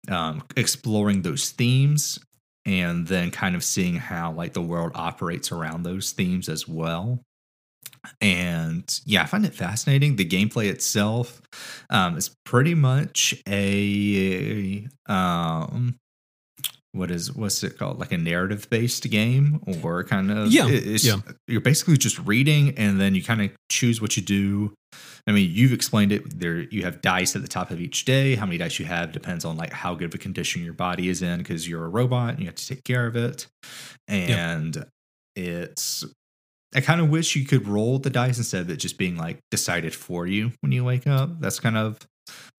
[0.10, 2.20] um, exploring those themes
[2.66, 7.24] and then kind of seeing how like the world operates around those themes as well.
[8.20, 10.16] And yeah i find it fascinating.
[10.16, 11.42] The gameplay itself
[11.90, 16.00] um, is pretty much a um,
[16.94, 21.06] what is what's it called like a narrative based game or kind of Yeah, it's,
[21.06, 21.18] yeah.
[21.48, 24.74] you're basically just reading and then you kind of choose what you do
[25.28, 26.40] I mean, you've explained it.
[26.40, 28.36] There, you have dice at the top of each day.
[28.36, 31.10] How many dice you have depends on like how good of a condition your body
[31.10, 33.48] is in, because you're a robot and you have to take care of it.
[34.08, 34.86] And
[35.36, 36.04] it's,
[36.76, 39.40] I kind of wish you could roll the dice instead of it just being like
[39.52, 41.40] decided for you when you wake up.
[41.40, 42.00] That's kind of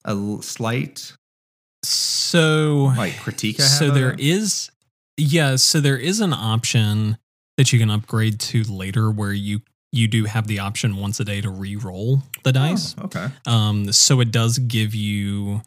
[0.05, 1.15] a slight
[2.33, 3.61] So, like critique.
[3.61, 4.71] I have so there is,
[5.19, 5.57] yeah.
[5.57, 7.19] So there is an option
[7.59, 9.61] that you can upgrade to later, where you
[9.93, 12.95] you do have the option once a day to re-roll the dice.
[12.99, 13.29] Oh, okay.
[13.47, 15.61] Um, so it does give you,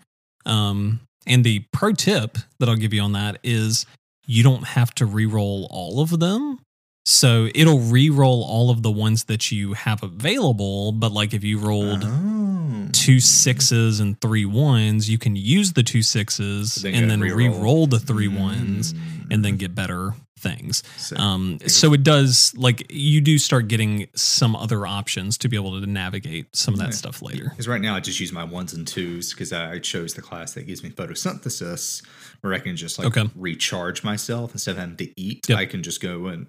[0.48, 3.86] um, and the pro tip that I'll give you on that is
[4.26, 6.60] you don't have to re-roll all of them.
[7.06, 10.92] So it'll re-roll all of the ones that you have available.
[10.92, 12.45] But like if you rolled Oh.
[12.94, 17.38] Two sixes and three ones, you can use the two sixes Then and then re-roll.
[17.58, 19.00] re-roll the three ones Mm.
[19.32, 20.84] and then get better things.
[20.98, 25.56] So- Um, so it does like you do start getting some other options to be
[25.56, 26.96] able to navigate some of that Yeah.
[26.96, 27.46] stuff later.
[27.50, 30.54] Because right now I just use my ones and twos because I chose the class
[30.54, 32.04] that gives me photosynthesis,
[32.42, 33.30] where I can just like Okay.
[33.36, 35.46] recharge myself instead of having to eat.
[35.50, 35.58] Yep.
[35.58, 36.48] I can just go and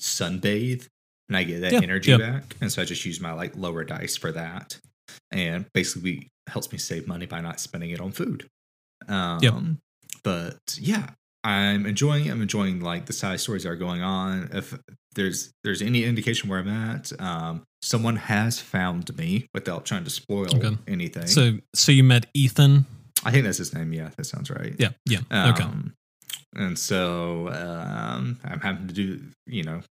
[0.00, 0.86] sunbathe,
[1.28, 2.16] and I get that Yeah, energy yeah.
[2.18, 2.56] back.
[2.60, 4.78] And so I just use my like lower dice for that,
[5.30, 8.46] and basically helps me save money by not spending it on food.
[9.08, 9.78] Um,
[10.22, 11.10] But yeah,
[11.42, 12.26] I'm enjoying.
[12.26, 12.30] it.
[12.30, 14.48] I'm enjoying like the side stories that are going on.
[14.52, 14.78] If
[15.14, 20.10] there's there's any indication where I'm at, um, someone has found me without trying to
[20.10, 20.76] spoil Okay.
[20.88, 21.26] anything.
[21.26, 22.86] So so you met Ethan.
[23.24, 23.92] I think that's his name.
[23.92, 24.74] Yeah, that sounds right.
[24.78, 25.20] Yeah, yeah.
[25.50, 25.64] okay.
[25.64, 25.92] Um,
[26.56, 29.82] And so um, I'm having to do, you know,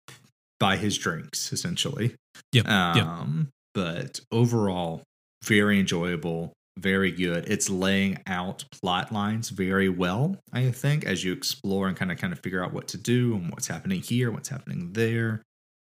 [0.59, 2.15] buy his drinks essentially.
[2.53, 3.47] Yep, Um, yep.
[3.75, 5.03] But overall,
[5.43, 7.45] very enjoyable, very good.
[7.47, 12.17] It's laying out plot lines very well, I think, as you explore and kind of
[12.17, 15.43] kind of figure out what to do and what's happening here, what's happening there.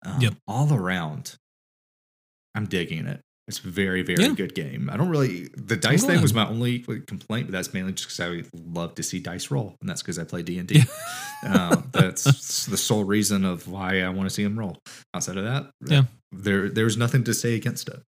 [0.05, 0.35] Um, Yep.
[0.49, 1.37] All around,
[2.55, 3.21] I'm digging it.
[3.47, 4.31] It's a very, very Yeah.
[4.35, 4.89] good game.
[4.91, 8.21] I don't really the dice thing was my only complaint, but that's mainly just because
[8.21, 10.83] I love to see dice roll, and that's because I play D and D.
[11.47, 14.79] Um, That's the sole reason of why I want to see him roll.
[15.13, 16.05] Outside of that, Yeah.
[16.33, 18.01] there there's nothing to say against it.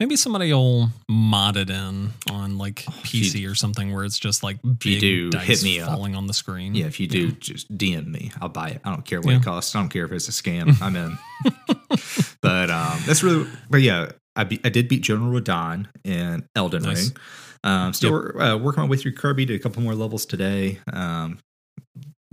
[0.00, 4.02] Maybe somebody will mod it in on like Oh, if you- PC or something where
[4.04, 5.90] it's just like you big do, dice hit me up.
[5.90, 6.74] falling on the screen.
[6.74, 8.32] Yeah, if you do, just DM me.
[8.40, 8.80] I'll buy it.
[8.82, 9.36] I don't care what Yeah.
[9.40, 9.74] it costs.
[9.76, 10.80] I don't care if it's a scam.
[10.80, 11.18] I'm in.
[12.40, 13.46] but um, that's really.
[13.68, 17.08] But yeah, I be, I did beat General Radahn in Elden Nice.
[17.10, 17.16] Ring.
[17.62, 19.44] Um, still uh, working my way through Kirby.
[19.44, 20.78] Did a couple more levels today.
[20.92, 21.38] Um,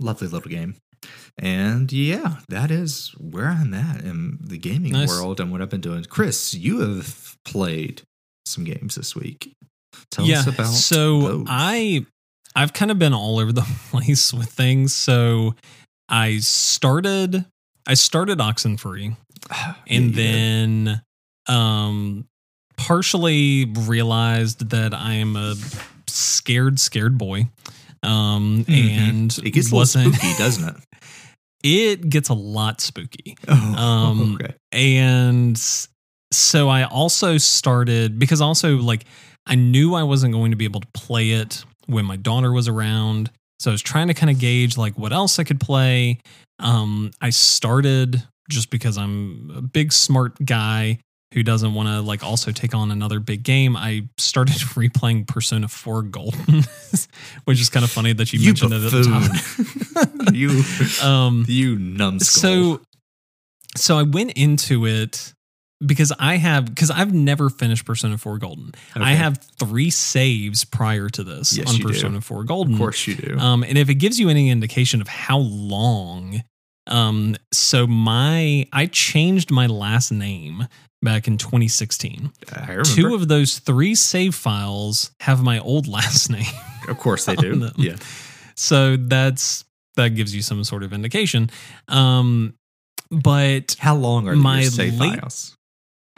[0.00, 0.76] lovely little game.
[1.40, 5.08] And yeah, that is where I'm at in the gaming Nice.
[5.10, 6.04] world and what I've been doing.
[6.04, 8.02] Chris, you have played
[8.46, 9.52] some games this week.
[10.10, 10.40] Tell yeah.
[10.40, 11.46] us about so those.
[11.48, 12.04] I
[12.56, 14.94] I've kind of been all over the place with things.
[14.94, 15.54] So
[16.08, 17.44] I started
[17.86, 19.16] I started Oxenfree
[19.86, 20.14] and did.
[20.14, 21.02] then
[21.48, 22.26] um
[22.76, 25.54] partially realized that I am a
[26.06, 27.48] scared scared boy.
[28.02, 28.90] Um Mhm.
[28.90, 30.76] and it gets a little spooky, doesn't it?
[31.64, 33.36] it gets a lot spooky.
[33.48, 34.54] Oh, Um, okay.
[34.72, 35.60] And
[36.30, 39.04] so I also started because also like
[39.46, 42.68] I knew I wasn't going to be able to play it when my daughter was
[42.68, 43.30] around.
[43.60, 46.18] So I was trying to kind of gauge like what else I could play.
[46.58, 50.98] Um, I started just because I'm a big smart guy
[51.34, 53.76] who doesn't want to like also take on another big game.
[53.76, 56.64] I started replaying Persona 4 Golden,
[57.44, 60.34] which is kind of funny that you, You mentioned it at the buffoon.
[60.34, 60.62] you,
[61.06, 62.76] um, you numbskull.
[62.76, 62.80] so
[63.76, 65.32] so I went into it
[65.84, 68.72] because I have because I've never finished Persona 4 Golden.
[68.96, 71.88] I have three saves prior to this Yes, on you do.
[71.88, 72.74] Persona 4 Golden.
[72.74, 73.38] of course you do.
[73.38, 76.42] Um, and if it gives you any indication of how long,
[76.88, 80.66] um, so my I changed my last name
[81.00, 82.32] back in 2016.
[82.52, 82.82] I remember.
[82.84, 86.44] Two of those three save files have my old last name.
[86.88, 87.54] of course they do.
[87.56, 87.74] them.
[87.76, 87.96] Yeah.
[88.56, 89.64] So that's
[89.94, 91.50] that gives you some sort of indication.
[91.86, 92.54] Um,
[93.10, 95.54] but How long are My save late- files?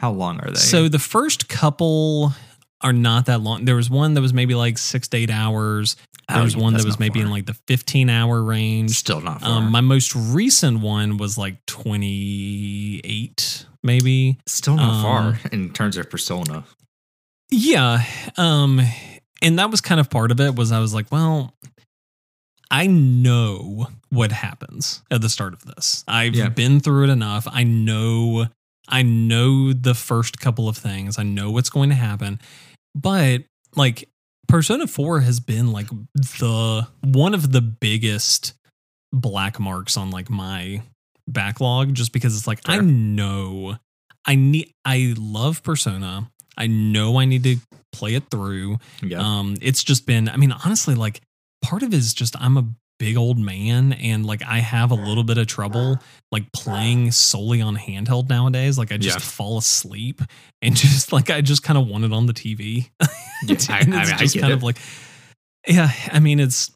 [0.01, 0.55] How long are they?
[0.59, 2.33] so the first couple
[2.81, 3.65] are not that long.
[3.65, 5.95] There was one that was maybe like six to eight hours.
[6.27, 8.91] There Oh, was yeah, one that was maybe in like the 15 hour range.
[8.91, 9.49] still not far.
[9.59, 14.37] Um, my most recent one was like 28, maybe.
[14.47, 16.63] still not um, far in terms of persona.
[17.49, 18.03] Yeah.
[18.37, 18.81] Um,
[19.41, 21.53] and that was kind of part of it was I was like, well,
[22.69, 26.03] I know what happens at the start of this.
[26.07, 26.49] I've Yeah.
[26.49, 27.47] been through it enough.
[27.51, 28.47] I know
[28.91, 31.17] I know the first couple of things.
[31.17, 32.39] I know what's going to happen.
[32.93, 33.43] But
[33.75, 34.09] like
[34.47, 38.53] Persona 4 has been like the one of the biggest
[39.13, 40.81] black marks on like my
[41.27, 43.77] backlog just because it's like I know
[44.25, 46.29] I need I love Persona.
[46.57, 47.57] I know I need to
[47.91, 48.77] play it through.
[49.01, 49.19] Yeah.
[49.19, 51.21] Um, it's just been, I mean, honestly, like
[51.61, 52.65] part of it is just I'm a
[53.01, 55.97] big old man and like I have a little bit of trouble
[56.31, 58.77] like playing solely on handheld nowadays.
[58.77, 59.21] Like I just Yeah.
[59.25, 60.21] fall asleep
[60.61, 62.91] and just like I just kind of want it on the TV.
[63.47, 64.57] Yeah, I- I it's mean, I just get kind it.
[64.57, 64.77] of like,
[65.67, 66.69] yeah, I mean, it's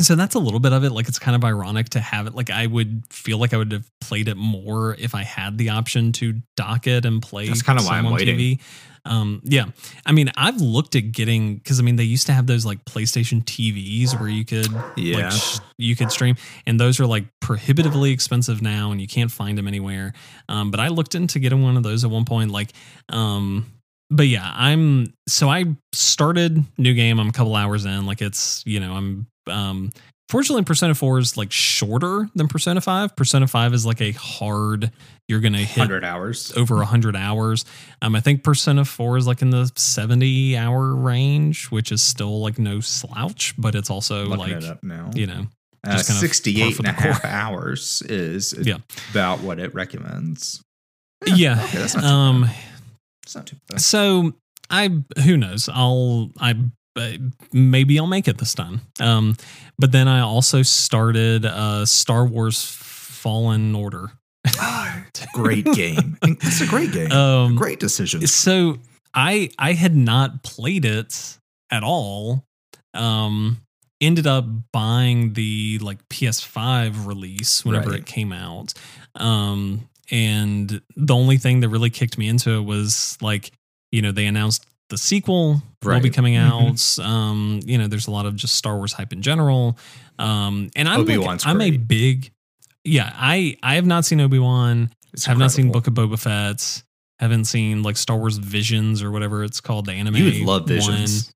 [0.00, 0.90] so that's a little bit of it.
[0.92, 2.34] Like it's kind of ironic to have it.
[2.34, 5.70] Like I would feel like I would have played it more if I had the
[5.70, 7.48] option to dock it and play.
[7.48, 8.36] That's kinda why I'm on waiting.
[8.38, 8.60] TV.
[9.06, 9.64] Um, yeah,
[10.04, 12.84] I mean, I've looked at getting because I mean they used to have those like
[12.84, 15.16] PlayStation TVs where you could Yeah.
[15.16, 16.36] like sh- you could stream,
[16.66, 20.12] and those are like prohibitively expensive now, and you can't find them anywhere.
[20.50, 22.72] Um, but I looked into getting one of those at one point, like
[23.08, 23.66] um.
[24.12, 27.20] But yeah, I'm so I started new game.
[27.20, 28.06] I'm a couple hours in.
[28.06, 29.92] Like it's you know I'm um
[30.28, 33.16] fortunately Persona 4 is like shorter than Persona 5.
[33.16, 34.90] Persona 5 is like a hard
[35.28, 36.52] you're gonna hit 100 hours.
[36.56, 37.64] over 100 hours.
[38.02, 42.40] Um, I think Persona 4 is like in the 70 hour range, which is still
[42.40, 45.46] like no slouch, but it's also Looking like, it you know,
[45.86, 48.78] Uh, just kind 68 par and a half hours is Yeah.
[49.12, 50.62] about what it recommends.
[51.26, 51.62] yeah.
[51.64, 52.56] Okay, that's not too um, bad.
[53.24, 53.80] It's not too bad.
[53.80, 54.32] so
[54.68, 54.90] I,
[55.24, 55.68] who knows?
[55.72, 56.54] I'll, I,
[57.52, 58.80] maybe I'll make it this time.
[59.00, 59.36] Um,
[59.78, 64.10] but then I also started uh, Star Wars Fallen Order.
[65.34, 66.16] Great game.
[66.22, 67.12] It's a great game.
[67.12, 68.26] Um, great decision.
[68.26, 68.78] so
[69.12, 71.36] i i had not played it
[71.72, 72.44] at all
[72.94, 73.60] um
[74.00, 77.98] ended up buying the like ps5 release whenever Right.
[77.98, 78.72] it came out
[79.16, 83.50] um and the only thing that really kicked me into it was like
[83.90, 86.12] you know they announced the sequel will be Right.
[86.12, 86.98] coming Mhm.
[87.00, 89.78] out um you know there's a lot of just star wars hype in general
[90.18, 92.30] um and i'm like, i'm a big
[92.84, 95.72] yeah i i have not seen obi-wan It's have not seen.
[95.72, 96.82] Book of Boba Fett.
[97.18, 100.16] Haven't seen like Star Wars Visions or whatever it's called, the anime.
[100.16, 100.68] You would love one.
[100.68, 101.32] Visions.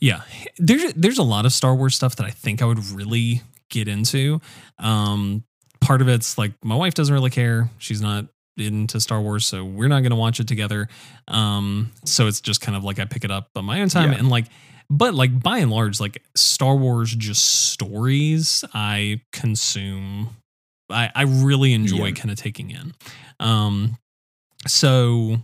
[0.00, 0.20] Yeah,
[0.58, 3.40] there's there's a lot of Star Wars stuff that I think I would really
[3.70, 4.40] get into.
[4.78, 5.44] Um,
[5.80, 8.26] part of it's like my wife doesn't really care; she's not
[8.56, 10.88] into Star Wars, so we're not going to watch it together.
[11.28, 14.12] Um, so it's just kind of like I pick it up on my own time,
[14.12, 14.18] Yeah.
[14.18, 14.46] and like,
[14.90, 20.30] but like by and large, like Star Wars just stories I consume.
[20.90, 22.12] I I really enjoy Yeah.
[22.14, 22.94] kind of taking in.
[23.40, 23.96] Um,
[24.66, 25.38] so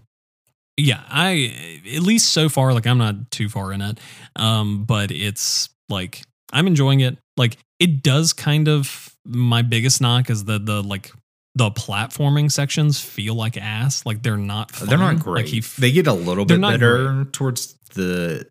[0.77, 3.99] yeah, I at least so far, like I'm not too far in it.
[4.37, 7.19] Um, but it's like I'm enjoying it.
[7.37, 11.13] Like it does kind of my biggest knock is the the like
[11.55, 14.07] the platforming sections feel like ass.
[14.07, 14.89] Like they're not fun.
[14.89, 15.47] They're not Like, great.
[15.47, 18.47] he f- they get a little bit better towards the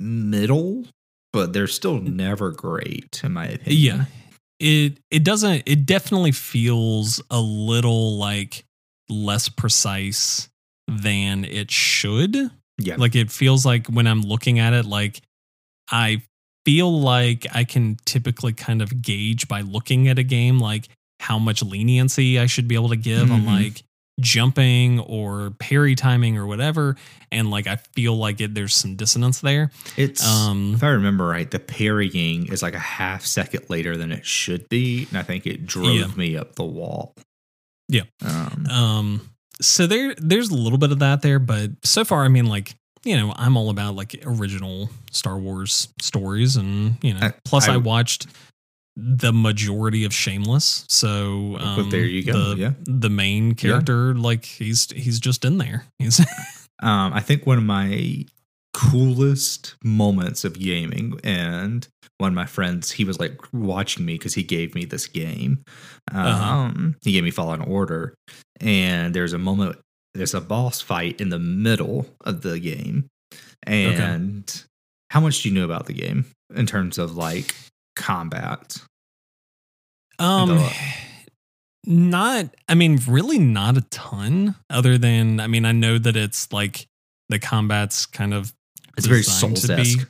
[0.00, 0.84] middle,
[1.32, 3.96] but they're still never great, in my opinion.
[3.96, 4.04] yeah.
[4.60, 8.64] It it doesn't it definitely feels a little like
[9.08, 10.48] less precise
[10.86, 12.36] than it should.
[12.78, 12.96] Yeah.
[12.96, 15.20] Like it feels like when I'm looking at it, like
[15.90, 16.22] I
[16.64, 20.88] feel like I can typically kind of gauge by looking at a game, like
[21.20, 23.46] how much leniency I should be able to give on Mhm.
[23.64, 23.82] like
[24.20, 26.96] jumping or parry timing or whatever.
[27.32, 29.70] And like I feel like it there's some dissonance there.
[29.96, 34.12] It's Um if I remember right, the parrying is like a half second later than
[34.12, 36.06] it should be, and I think it drove Yeah.
[36.16, 37.14] me up the wall.
[37.88, 38.02] Yeah.
[38.24, 39.20] Um, Um,
[39.60, 42.74] so there, there's a little bit of that there, but so far, I mean, like,
[43.04, 47.68] you know, I'm all about like original Star Wars stories, and you know, I- plus
[47.68, 48.26] I, I- watched
[48.96, 52.72] the majority of Shameless, so um, Well, there you go, The, yeah.
[52.84, 55.84] the main character, like, he's he's just in there.
[55.98, 56.20] He's
[56.80, 58.24] um, I think one of my
[58.72, 61.86] coolest moments of gaming, and
[62.18, 65.62] one of my friends, he was like watching me because he gave me this game.
[66.12, 66.72] Um, Uh-huh.
[67.02, 68.14] He gave me Fallen Order,
[68.60, 69.78] and there's a moment,
[70.14, 73.06] there's a boss fight in the middle of the game,
[73.64, 74.64] and
[75.10, 77.54] how much do you know about the game in terms of like
[77.94, 78.76] combat?
[80.18, 80.68] um.
[81.86, 86.50] Not, I mean, really not a ton other than, I mean, I know that it's
[86.50, 86.86] like
[87.28, 88.54] the combat's kind of
[88.96, 90.08] It's very designed Souls to be esque.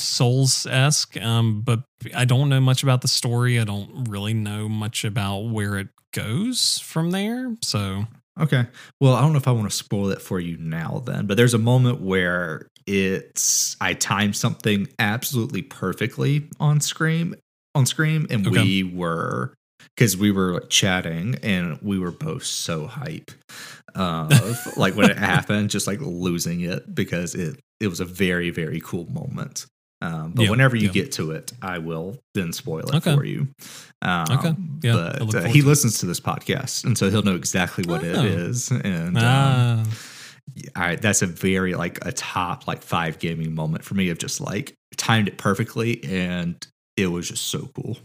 [0.00, 1.82] Souls esque, um, but
[2.14, 3.58] I don't know much about the story.
[3.58, 7.56] I don't really know much about where it goes from there.
[7.62, 8.04] So,
[8.38, 8.66] Okay.
[9.00, 11.36] Well, I don't know if I want to spoil it for you now then, but
[11.36, 17.34] there's a moment where it's I timed something absolutely perfectly on Scream
[17.74, 18.62] on Scream and Okay.
[18.62, 19.54] we were
[19.96, 23.30] because we were like chatting and we were both so hype
[23.94, 24.32] of
[24.76, 28.80] like when it happened, just like losing it because it it was a very, very
[28.80, 29.66] cool moment.
[30.00, 30.92] Um, but Yeah, whenever you yeah.
[30.92, 33.14] get to it, I will then spoil it Okay.
[33.14, 33.48] for you.
[34.02, 34.54] Um, Okay.
[34.82, 35.68] Yeah, but uh, he to it.
[35.68, 38.06] listens to this podcast, and so he'll know exactly what Oh.
[38.06, 38.70] it is.
[38.70, 39.84] And um, ah,
[40.76, 44.40] I, that's a very like a top like five gaming moment for me of just
[44.40, 46.64] like timed it perfectly, and
[46.96, 47.98] it was just so cool,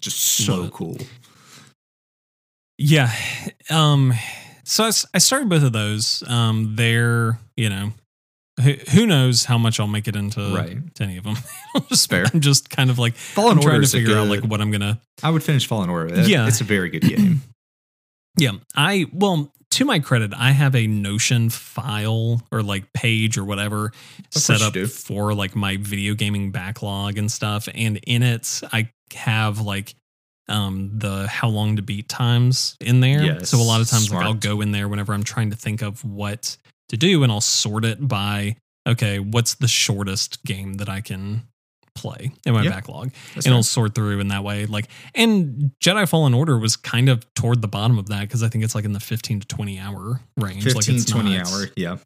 [0.00, 0.96] just so cool.
[2.78, 3.12] yeah.
[3.70, 4.12] Um,
[4.64, 4.84] so
[5.14, 6.22] I started both of those.
[6.26, 7.92] Um, they're, you know,
[8.62, 10.94] who, who knows how much I'll make it into Right.
[10.96, 11.36] to any of them.
[11.74, 12.24] I'm just, Fair.
[12.32, 14.98] I'm just kind of like, Fallen I'm trying to figure out like what I'm to,
[15.22, 16.14] I would finish Fallen Order.
[16.14, 16.46] It- Yeah.
[16.46, 17.42] it's a very good game.
[18.38, 23.44] Yeah, I well, to my credit, I have a Notion file or like page or
[23.44, 23.92] whatever
[24.30, 29.60] set up for like my video gaming backlog and stuff, and in it I have
[29.60, 29.94] like
[30.48, 33.22] um the how long to beat times in there.
[33.22, 35.56] Yes, so a lot of times like I'll go in there whenever I'm trying to
[35.56, 36.56] think of what
[36.90, 38.56] to do and I'll sort it by
[38.86, 41.48] okay, what's the shortest game that I can
[41.94, 42.70] play in my Yeah.
[42.70, 44.66] backlog and it'll sort through in that way.
[44.66, 48.48] Like, and Jedi Fallen Order was kind of toward the bottom of that because I
[48.48, 50.64] think it's like in the 15 to 20 hour range.
[50.64, 51.66] 15, like it's 20 not, hour.
[51.76, 51.96] Yeah.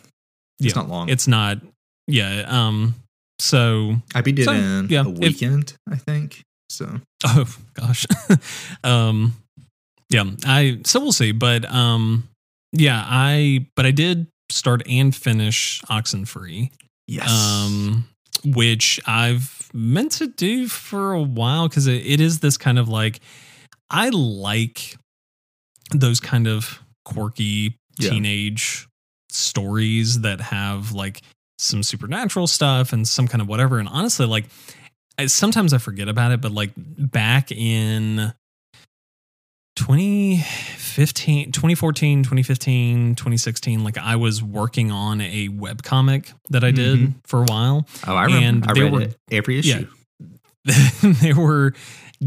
[0.59, 1.09] Yeah, It's not long.
[1.09, 1.59] It's not,
[2.07, 2.45] yeah.
[2.49, 2.95] Um,
[3.39, 6.43] so, I beat it so, in yeah, a if- weekend, I think.
[6.69, 8.07] So oh gosh.
[8.85, 9.35] um,
[10.11, 11.33] yeah, I, so we'll see.
[11.33, 12.29] But, um,
[12.73, 16.71] yeah, I, but I did start and finish Oxenfree.
[17.07, 17.31] yes.
[17.31, 18.09] um,
[18.45, 22.89] which I've meant to do for a while because it, it is this kind of
[22.89, 23.21] like
[23.91, 24.97] I like
[25.93, 28.11] those kind of quirky Yeah.
[28.11, 28.89] teenage
[29.31, 31.21] stories that have like
[31.59, 33.79] some supernatural stuff and some kind of whatever.
[33.79, 34.47] And honestly, like
[35.19, 38.33] I, sometimes I forget about it, but like back in
[39.77, 46.99] 2015 2014 2015 2016 like i was working on a web comic that i did
[46.99, 47.15] Mhm.
[47.25, 48.47] for a while oh, I remember.
[48.47, 49.77] and I read were- it every yeah.
[49.77, 49.89] issue.
[51.23, 51.73] there were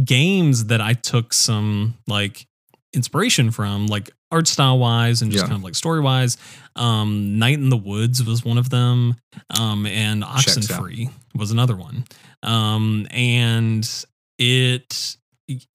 [0.06, 2.48] games that I took some like
[2.94, 5.48] inspiration from, like art style wise and just Yeah.
[5.50, 6.38] kind of like story wise.
[6.78, 9.16] Um, Night in the Woods was one of them,
[9.60, 10.38] um, and out.
[10.38, 12.06] Oxenfree was another one.
[12.44, 13.86] Um, and
[14.38, 15.18] it,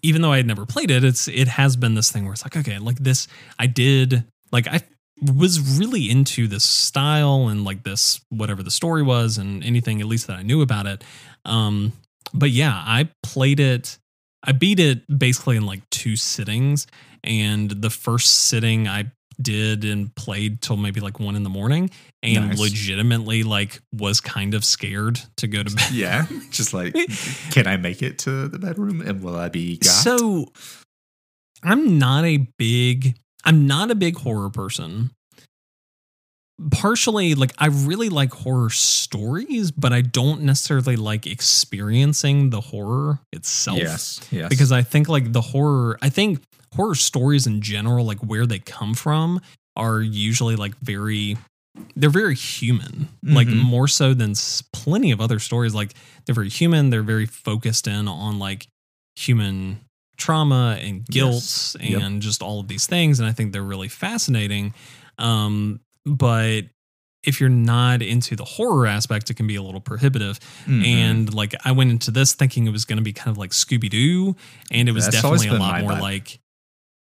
[0.02, 2.44] even though I had never played it, it's it has been this thing where it's
[2.44, 4.82] like, okay, like this, I did like I
[5.20, 10.06] was really into this style and like this whatever the story was and anything at
[10.06, 11.04] least that I knew about it.
[11.44, 11.92] Um,
[12.32, 13.98] but yeah, I played it.
[14.42, 16.86] I beat it basically in like two sittings,
[17.22, 21.90] and the first sitting I did and played till maybe like one in the morning,
[22.22, 22.58] and Nice.
[22.58, 25.90] legitimately like was kind of scared to go to bed.
[25.92, 26.26] Yeah.
[26.50, 26.94] Just like,
[27.50, 29.86] can I make it to the bedroom and will I be got?
[29.90, 30.46] So
[31.62, 35.10] I'm not a big I'm not a big horror person.
[36.70, 43.18] Partially like I really like horror stories, but I don't necessarily like experiencing the horror
[43.32, 43.78] itself.
[43.78, 44.20] yes.
[44.30, 44.48] Yes.
[44.50, 46.40] Because I think like the horror I think
[46.76, 49.40] horror stories in general, like where they come from,
[49.76, 51.36] are usually like very
[51.96, 53.60] they're very human like Mhm.
[53.64, 54.32] more so than
[54.72, 55.92] plenty of other stories like
[56.24, 58.68] they're very human they're very focused in on like
[59.16, 59.80] human
[60.16, 61.76] trauma and guilt Yes.
[61.80, 62.00] Yep.
[62.02, 63.18] and just all of these things.
[63.18, 64.72] And I think they're really fascinating.
[65.18, 66.62] Um, but
[67.24, 70.38] if you're not into the horror aspect, it can be a little prohibitive.
[70.66, 70.86] Mhm.
[70.86, 73.50] And like I went into this thinking it was going to be kind of like
[73.50, 74.36] Scooby Doo,
[74.70, 76.00] and it was That's definitely a lot more vibe.
[76.00, 76.38] like,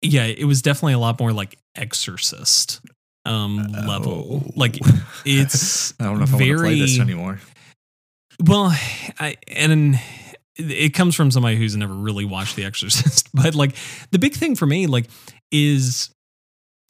[0.03, 2.81] yeah, it was definitely a lot more like Exorcist
[3.27, 4.43] um level.
[4.47, 4.53] Oh.
[4.55, 4.79] Like
[5.25, 7.41] it's I don't know if I want to play this anymore.
[8.45, 8.67] well,
[9.19, 9.99] I and
[10.57, 13.75] it comes from somebody who's never really watched The Exorcist, but like
[14.11, 15.09] the big thing for me, like,
[15.51, 16.11] is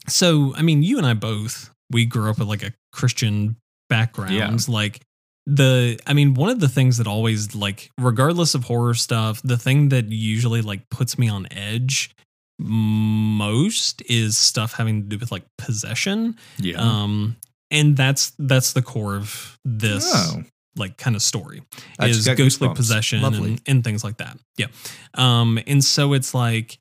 [0.09, 0.55] so.
[0.55, 3.57] I mean, you and I both we grew up with like a Christian
[3.89, 5.01] backgrounds, like
[5.47, 5.99] the.
[6.07, 9.89] I mean, one of the things that always like, regardless of horror stuff, the thing
[9.89, 12.15] that usually like puts me on edge
[12.59, 16.77] most is stuff having to do with like possession Yeah.
[16.79, 17.37] um
[17.71, 20.43] and that's that's the core of this Oh.
[20.77, 21.63] like kind of story
[22.01, 22.77] is ghostly goosebumps.
[22.77, 24.67] possession and, and things like that yeah
[25.15, 26.79] um and so it's like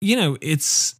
[0.00, 0.96] you know it's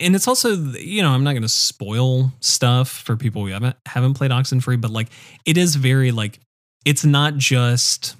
[0.00, 3.76] and it's also you know i'm not going to spoil stuff for people who haven't
[3.86, 5.08] haven't played oxenfree but like
[5.44, 6.38] it is very like
[6.84, 8.14] it's not just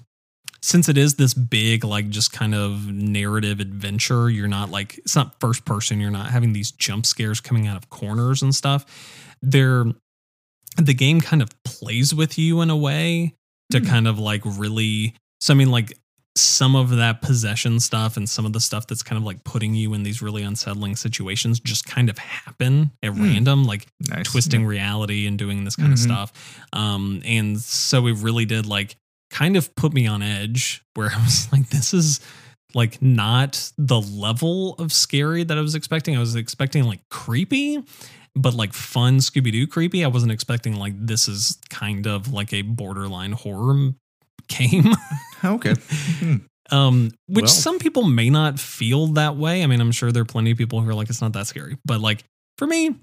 [0.62, 5.14] since it is this big like just kind of narrative adventure you're not like it's
[5.16, 8.84] not first person you're not having these jump scares coming out of corners and stuff
[9.42, 9.84] they're
[10.76, 13.34] the game kind of plays with you in a way
[13.70, 13.86] to Hmm.
[13.86, 15.96] kind of like really so i mean like
[16.36, 19.74] some of that possession stuff and some of the stuff that's kind of like putting
[19.74, 23.22] you in these really unsettling situations just kind of happen at Hmm.
[23.24, 24.26] random like Nice.
[24.30, 26.02] twisting reality and doing this kind of Mhm.
[26.02, 26.32] stuff.
[26.72, 28.94] Um, and so we really did like
[29.30, 32.20] kind of put me on edge where I was like, this is
[32.74, 36.16] like not the level of scary that I was expecting.
[36.16, 37.82] I was expecting like creepy,
[38.36, 40.04] but like fun Scooby Doo creepy.
[40.04, 43.92] I wasn't expecting like this is kind of like a borderline horror
[44.48, 44.92] game.
[45.44, 45.74] Okay.
[46.18, 46.36] Hmm.
[46.70, 47.48] Um, which Well.
[47.48, 49.62] some people may not feel that way.
[49.62, 51.46] I mean, I'm sure there are plenty of people who are like, it's not that
[51.46, 51.78] scary.
[51.86, 52.24] But like
[52.58, 52.94] for me,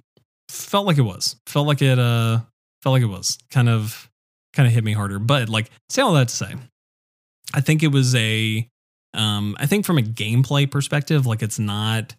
[0.49, 1.35] felt like it was.
[1.47, 2.41] Felt like it uh
[2.83, 3.39] felt like it was.
[3.49, 4.07] Kind of
[4.55, 5.19] kind of hit me harder.
[5.19, 6.55] But like say all that to say,
[7.53, 8.67] I think it was a
[9.13, 12.15] um I think from a gameplay perspective, like it's not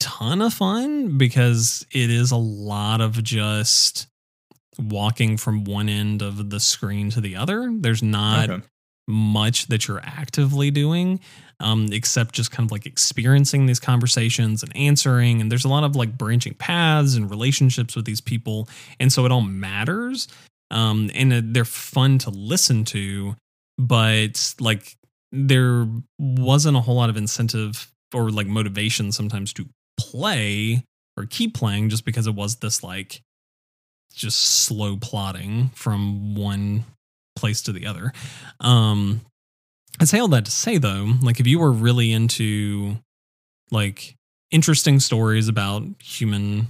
[0.00, 4.08] ton of fun because it is a lot of just
[4.78, 7.70] walking from one end of the screen to the other.
[7.72, 8.62] There's not Okay.
[9.06, 11.20] much that you're actively doing
[11.60, 15.84] um, except just kind of like experiencing these conversations and answering and there's a lot
[15.84, 20.26] of like branching paths and relationships with these people and so it all matters
[20.72, 23.36] um, and uh, they're fun to listen to
[23.78, 24.96] but like
[25.32, 25.86] there
[26.18, 29.66] wasn't a whole lot of incentive or like motivation sometimes to
[29.98, 30.82] play
[31.16, 33.22] or keep playing just because it was this like
[34.12, 36.84] just slow plotting from one
[37.34, 38.12] place to the other.
[38.60, 39.22] Um,
[39.98, 42.96] I say all that to say though, like if you were really into
[43.70, 44.16] like
[44.50, 46.68] interesting stories about human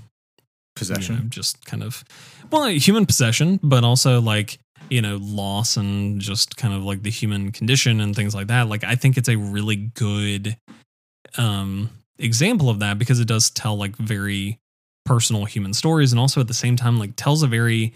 [0.75, 1.16] Possession.
[1.23, 2.05] you just kind of
[2.51, 4.59] well, human possession, but also like
[4.91, 8.68] you know loss and just kind of like the human condition and things like that.
[8.68, 10.57] Like I think it's a really good
[11.39, 14.59] um example of that because it does tell like very
[15.05, 17.93] personal human stories and also at the same time like tells a very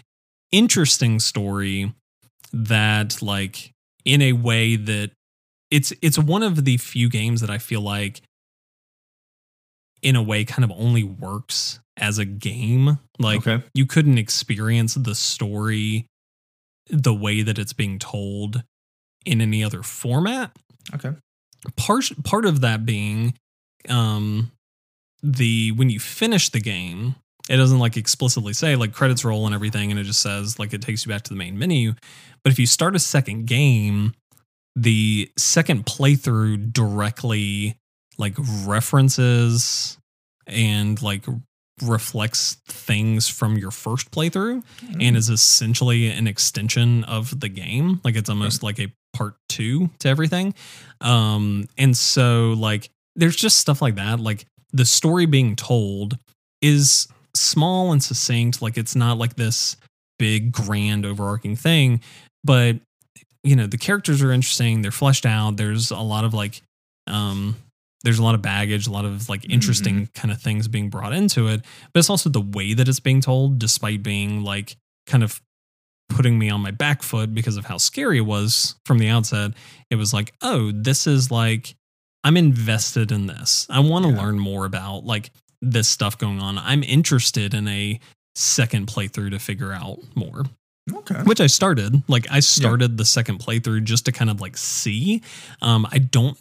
[0.51, 1.93] interesting story
[2.51, 3.71] that like
[4.05, 5.11] in a way that
[5.69, 8.21] it's it's one of the few games that I feel like
[10.01, 12.99] in a way kind of only works as a game.
[13.19, 13.63] Like okay.
[13.73, 16.07] you couldn't experience the story
[16.89, 18.63] the way that it's being told
[19.25, 20.51] in any other format.
[20.93, 21.11] Okay.
[21.75, 23.33] Part part of that being
[23.89, 24.51] um
[25.23, 27.15] the when you finish the game,
[27.49, 30.73] it doesn't like explicitly say like credits roll and everything and it just says like
[30.73, 31.93] it takes you back to the main menu.
[32.43, 34.13] But if you start a second game,
[34.75, 37.77] the second playthrough directly
[38.17, 38.35] like
[38.65, 39.97] references
[40.45, 41.25] and like
[41.83, 44.63] reflects things from your first playthrough
[44.99, 48.01] and is essentially an extension of the game.
[48.03, 50.53] Like it's almost like a part two to everything.
[51.01, 54.19] Um, and so like there's just stuff like that.
[54.19, 56.17] Like the story being told
[56.61, 58.61] is small and succinct.
[58.61, 59.77] Like it's not like this
[60.17, 62.01] big, grand, overarching thing,
[62.43, 62.77] but
[63.43, 64.81] you know, the characters are interesting.
[64.81, 65.57] They're fleshed out.
[65.57, 66.61] There's a lot of like,
[67.05, 67.55] um,
[68.03, 71.13] there's a lot of baggage, a lot of like interesting kind of things being brought
[71.13, 71.61] into it.
[71.93, 75.41] But it's also the way that it's being told, despite being like kind of
[76.09, 79.51] putting me on my back foot because of how scary it was from the outset.
[79.89, 81.75] It was like, oh, this is like,
[82.23, 83.67] I'm invested in this.
[83.69, 84.21] I want to Yeah.
[84.21, 86.57] learn more about like this stuff going on.
[86.59, 87.99] I'm interested in a
[88.35, 90.43] second playthrough to figure out more
[90.93, 91.15] Okay.
[91.23, 92.03] which I started.
[92.07, 95.21] Like I started the second playthrough just to kind of like see.
[95.61, 96.37] Um, I don't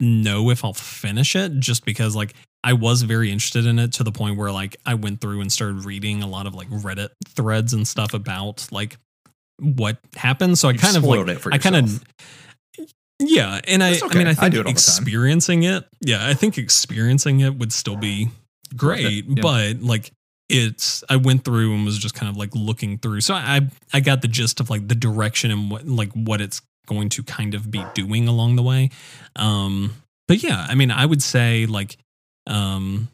[0.00, 4.04] know if I'll finish it just because like I was very interested in it to
[4.04, 7.10] the point where like I went through and started reading a lot of like Reddit
[7.26, 8.96] threads and stuff about like
[9.58, 10.58] what happened.
[10.58, 12.04] So I You've kind of like it for I kind of
[13.18, 15.02] yeah, and I That's I mean I I think do it all the time.
[15.02, 18.30] experiencing it, yeah, I think experiencing it would still be
[18.76, 19.42] great, yeah.
[19.42, 20.12] but like
[20.48, 23.20] it's I went through and was just kind of like looking through.
[23.20, 26.60] So I I got the gist of like the direction and what like what it's
[26.90, 28.90] going to kind of be doing along the way.
[29.36, 29.92] Um
[30.28, 31.96] but yeah, I mean I would say like
[32.46, 33.08] um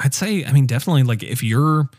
[0.00, 1.90] I'd say I mean definitely like if you're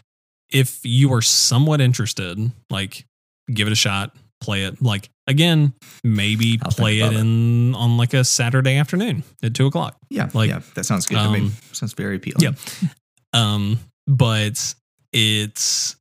[0.50, 2.40] if you are somewhat interested,
[2.72, 3.06] like
[3.54, 4.82] give it a shot, play it.
[4.82, 5.74] Like again,
[6.04, 7.20] maybe I'll play it about it.
[7.20, 9.98] in on like a Saturday afternoon at two o'clock.
[10.10, 11.42] Yeah, like, yeah, that sounds good to me.
[11.42, 12.42] um, Sounds very appealing.
[12.42, 12.90] yeah.
[13.34, 13.78] Um,
[14.08, 14.74] but
[15.14, 15.96] it's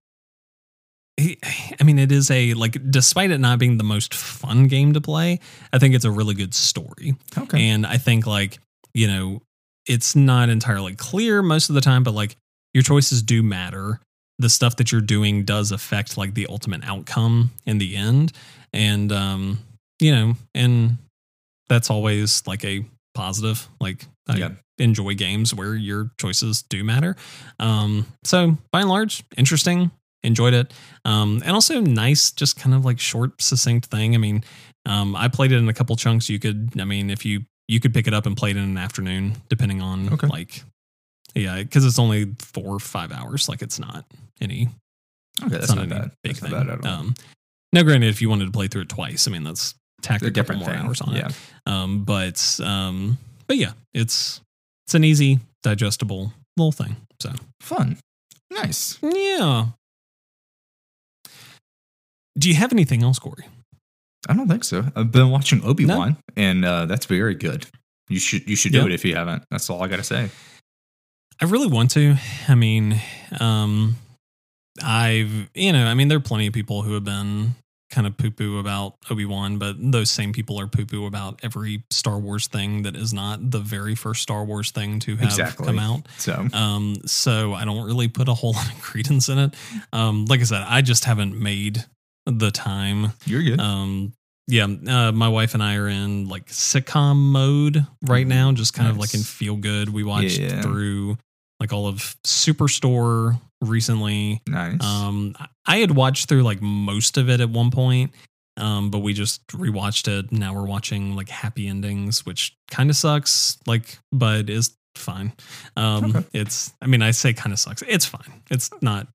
[1.19, 5.01] I mean, it is a like, despite it not being the most fun game to
[5.01, 5.41] play,
[5.73, 7.17] I think it's a really good story.
[7.37, 7.69] Okay.
[7.71, 8.59] And I think like,
[8.95, 9.43] you know,
[9.87, 12.37] it's not entirely clear most of the time, but like
[12.75, 14.01] your choices do matter.
[14.39, 18.33] The stuff that you're doing does affect like the ultimate outcome in the end.
[18.73, 19.59] And um,
[20.01, 20.99] you know, and
[21.69, 22.85] that's always like a
[23.15, 23.69] positive.
[23.81, 24.51] Like I Yeah.
[24.79, 27.17] enjoy games where your choices do matter.
[27.59, 29.91] Um, so by and large, interesting.
[30.25, 30.73] Enjoyed it.
[31.05, 34.15] Um, and also nice, just kind of like short, succinct thing.
[34.15, 34.43] I mean,
[34.87, 36.29] um, I played it in a couple chunks.
[36.29, 38.63] You could, I mean, if you you could pick it up and play it in
[38.65, 40.27] an afternoon, depending on Okay.
[40.27, 40.63] like,
[41.35, 43.49] yeah, because it's only four or five hours.
[43.49, 44.07] Like it's not
[44.41, 44.69] any,
[45.43, 46.11] okay, that's not, any bad.
[46.23, 46.51] big That's thing.
[46.51, 47.01] not bad at all.
[47.01, 47.15] Um,
[47.75, 50.27] now, granted, if you wanted to play through it twice, I mean, that's tack a
[50.27, 50.81] a different more thing.
[50.81, 51.29] hours on yeah.
[51.29, 51.35] it.
[51.67, 54.41] Um, but um, but yeah, it's
[54.87, 56.97] it's an easy, digestible little thing.
[57.21, 57.99] So Fun.
[58.51, 58.99] Nice.
[59.03, 59.67] yeah.
[62.39, 63.47] Do you have anything else, Corey?
[64.29, 64.85] I don't think so.
[64.95, 67.67] I've been watching Obi Wan, and uh, that's very good.
[68.09, 68.87] You should you should do Yeah.
[68.87, 69.45] it if you haven't.
[69.51, 70.31] That's all I gotta say.
[71.41, 72.17] I really want to.
[72.49, 73.01] I mean,
[73.41, 73.97] um,
[74.83, 77.55] I've you know, I mean, there are plenty of people who have been
[77.91, 81.41] kind of poo poo about Obi Wan, but those same people are poo poo about
[81.43, 85.25] every Star Wars thing that is not the very first Star Wars thing to have
[85.29, 85.65] Exactly.
[85.67, 86.07] come out.
[86.19, 89.55] So Um, so I don't really put a whole lot of credence in it.
[89.93, 91.85] Um, like I said, I just haven't made
[92.29, 93.13] the time.
[93.27, 93.59] you're good.
[93.61, 94.13] Um,
[94.47, 98.31] yeah, uh, my wife and I are in like sitcom mode right Mhm.
[98.31, 99.91] now, just kind of like in feel good.
[99.91, 100.63] We watched Yeah.
[100.63, 101.19] through
[101.61, 104.41] like all of Superstore recently.
[104.47, 104.83] nice.
[104.83, 105.35] Um,
[105.67, 108.13] I had watched through like most of it at one point,
[108.57, 110.33] um, but we just rewatched it.
[110.33, 115.33] Now we're watching like happy endings, which kind of sucks, like, but is fine.
[115.77, 116.27] Um, Okay.
[116.33, 117.83] it's, I mean, I say kind of sucks.
[117.87, 118.43] It's fine.
[118.51, 119.09] It's not,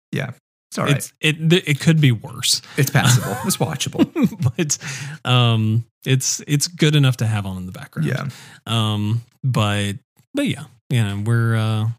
[0.73, 0.95] it's all right.
[0.95, 3.35] it's, it, it could be worse, It's passable.
[3.45, 4.03] it's watchable.
[5.23, 8.07] but, um, it's, it's good enough to have on in the background.
[8.09, 8.25] Yeah.
[8.65, 9.93] Um, but,
[10.33, 11.89] but yeah, you know, we're, uh,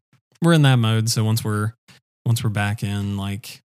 [0.42, 1.08] we're in that mode.
[1.08, 1.72] So once we're,
[2.26, 3.62] once we're back in like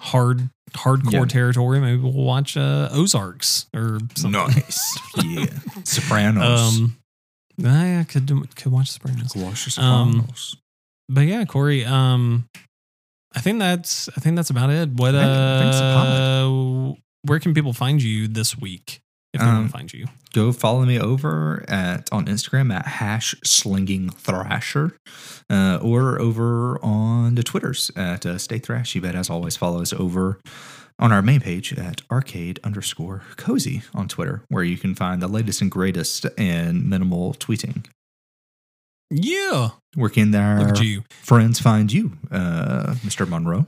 [0.00, 1.24] hard, hardcore Yeah.
[1.26, 4.32] territory, maybe we'll watch, uh, Ozarks or something.
[4.32, 4.98] Nice.
[5.22, 5.46] yeah.
[5.84, 6.76] Sopranos.
[6.78, 6.96] Um,
[7.64, 9.36] I could do, could watch Sopranos.
[9.36, 10.56] Watch the um, Sopranos.
[11.08, 12.46] But yeah, Corey, um,
[13.34, 14.90] I think that's I think that's about it.
[14.90, 19.00] What I think- I think a uh, where can people find you this week
[19.32, 20.06] if they want Um, to find you?
[20.32, 24.96] go follow me over at on Instagram at hash slinging thrasher,
[25.50, 29.00] uh, or over on the Twitters at uh, Stay Thrashy.
[29.00, 30.40] But as always, follow us over
[30.98, 35.28] on our main page at arcade underscore cozy on Twitter, where you can find the
[35.28, 37.86] latest and greatest and minimal tweeting.
[39.16, 41.04] Yeah, Where can our you.
[41.22, 43.28] friends find you, uh, Mr.
[43.28, 43.66] Monroe?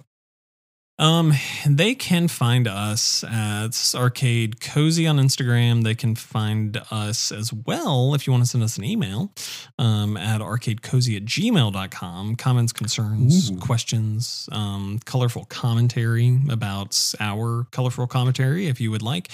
[0.98, 1.34] Um,
[1.68, 5.84] they can find us at Arcade Cozy on Instagram.
[5.84, 9.30] They can find us as well if you want to send us an email
[9.78, 12.36] um, at arcadecozy at gmail.com.
[12.36, 13.58] Comments, concerns, Ooh.
[13.58, 19.30] questions, um, colorful commentary about our colorful commentary if you would like.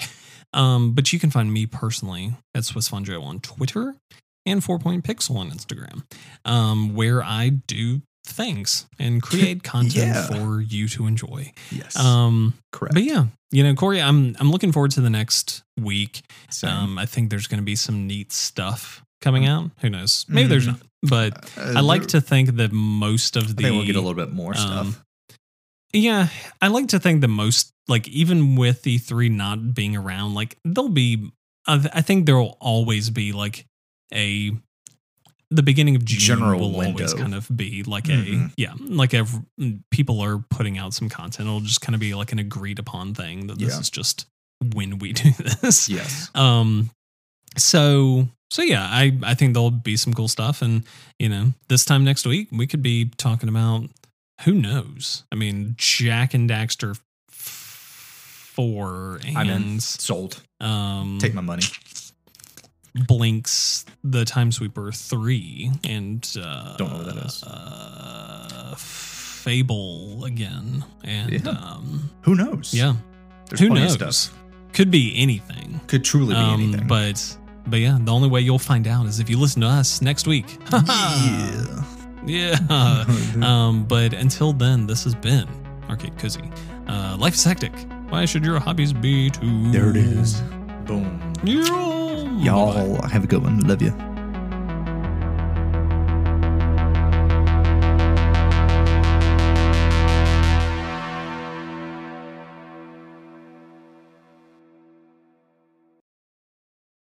[0.53, 3.95] Um, but you can find me personally at Swiss Fun Joe on Twitter
[4.45, 6.03] and Four Point Pixel on Instagram,
[6.45, 10.27] um, where I do things and create content Yeah.
[10.27, 11.51] for you to enjoy.
[11.71, 12.93] Yes, Um, correct.
[12.93, 16.21] but yeah, you know, Corey, I'm I'm looking forward to the next week.
[16.63, 19.71] Um, I think there's going to be some neat stuff coming out.
[19.79, 20.25] Who knows?
[20.29, 20.71] Maybe there's Mhm.
[20.71, 20.81] not.
[21.03, 24.01] But uh, I like to think that most of I the think we'll get a
[24.01, 24.71] little bit more stuff.
[24.87, 24.95] um,
[25.91, 26.29] yeah,
[26.61, 30.57] I like to think that most like even with the three not being around, like
[30.63, 31.29] there'll be.
[31.67, 33.65] I I think there will always be like
[34.13, 34.51] a.
[35.51, 38.49] The beginning of June General will always kind of be like Mhm.
[38.49, 39.27] a yeah, like a
[39.91, 41.47] people are putting out some content.
[41.47, 43.79] It'll just kind of be like an agreed upon thing that this Yeah.
[43.81, 44.25] is just
[44.73, 45.29] when we do
[45.61, 45.87] this.
[45.89, 46.31] Yes.
[46.33, 46.89] Um,
[47.55, 50.83] so so yeah, I I think there'll be some cool stuff, and
[51.19, 53.89] you know, this time next week we could be talking about
[54.45, 55.23] who knows.
[55.31, 56.99] I mean, Jak and Daxter
[57.29, 59.79] four I'm in.
[59.79, 60.41] Sold.
[60.59, 61.63] um Take my money.
[62.97, 67.43] Blinx the Time Sweeper three and uh, Don't know what that is.
[67.43, 71.49] Uh, Fable again, and Yeah.
[71.51, 72.73] um, Who knows?
[72.73, 72.93] yeah,
[73.49, 74.31] There's who knows?
[74.71, 75.81] Could be anything.
[75.87, 76.87] Could truly be Um, anything.
[76.87, 77.37] But
[77.67, 80.27] but yeah, the only way you'll find out is if you listen to us next
[80.27, 80.57] week.
[80.71, 81.83] yeah.
[82.25, 83.05] yeah.
[83.41, 85.47] um, but until then, this has been
[85.89, 86.49] Arcade Cozy.
[86.87, 87.73] Uh, life is hectic.
[88.09, 89.71] Why should your hobbies be too?
[89.71, 90.41] There it is.
[90.85, 91.33] Boom.
[91.43, 91.63] Yeah.
[92.39, 93.59] Y'all have a good one.
[93.61, 94.12] Love you.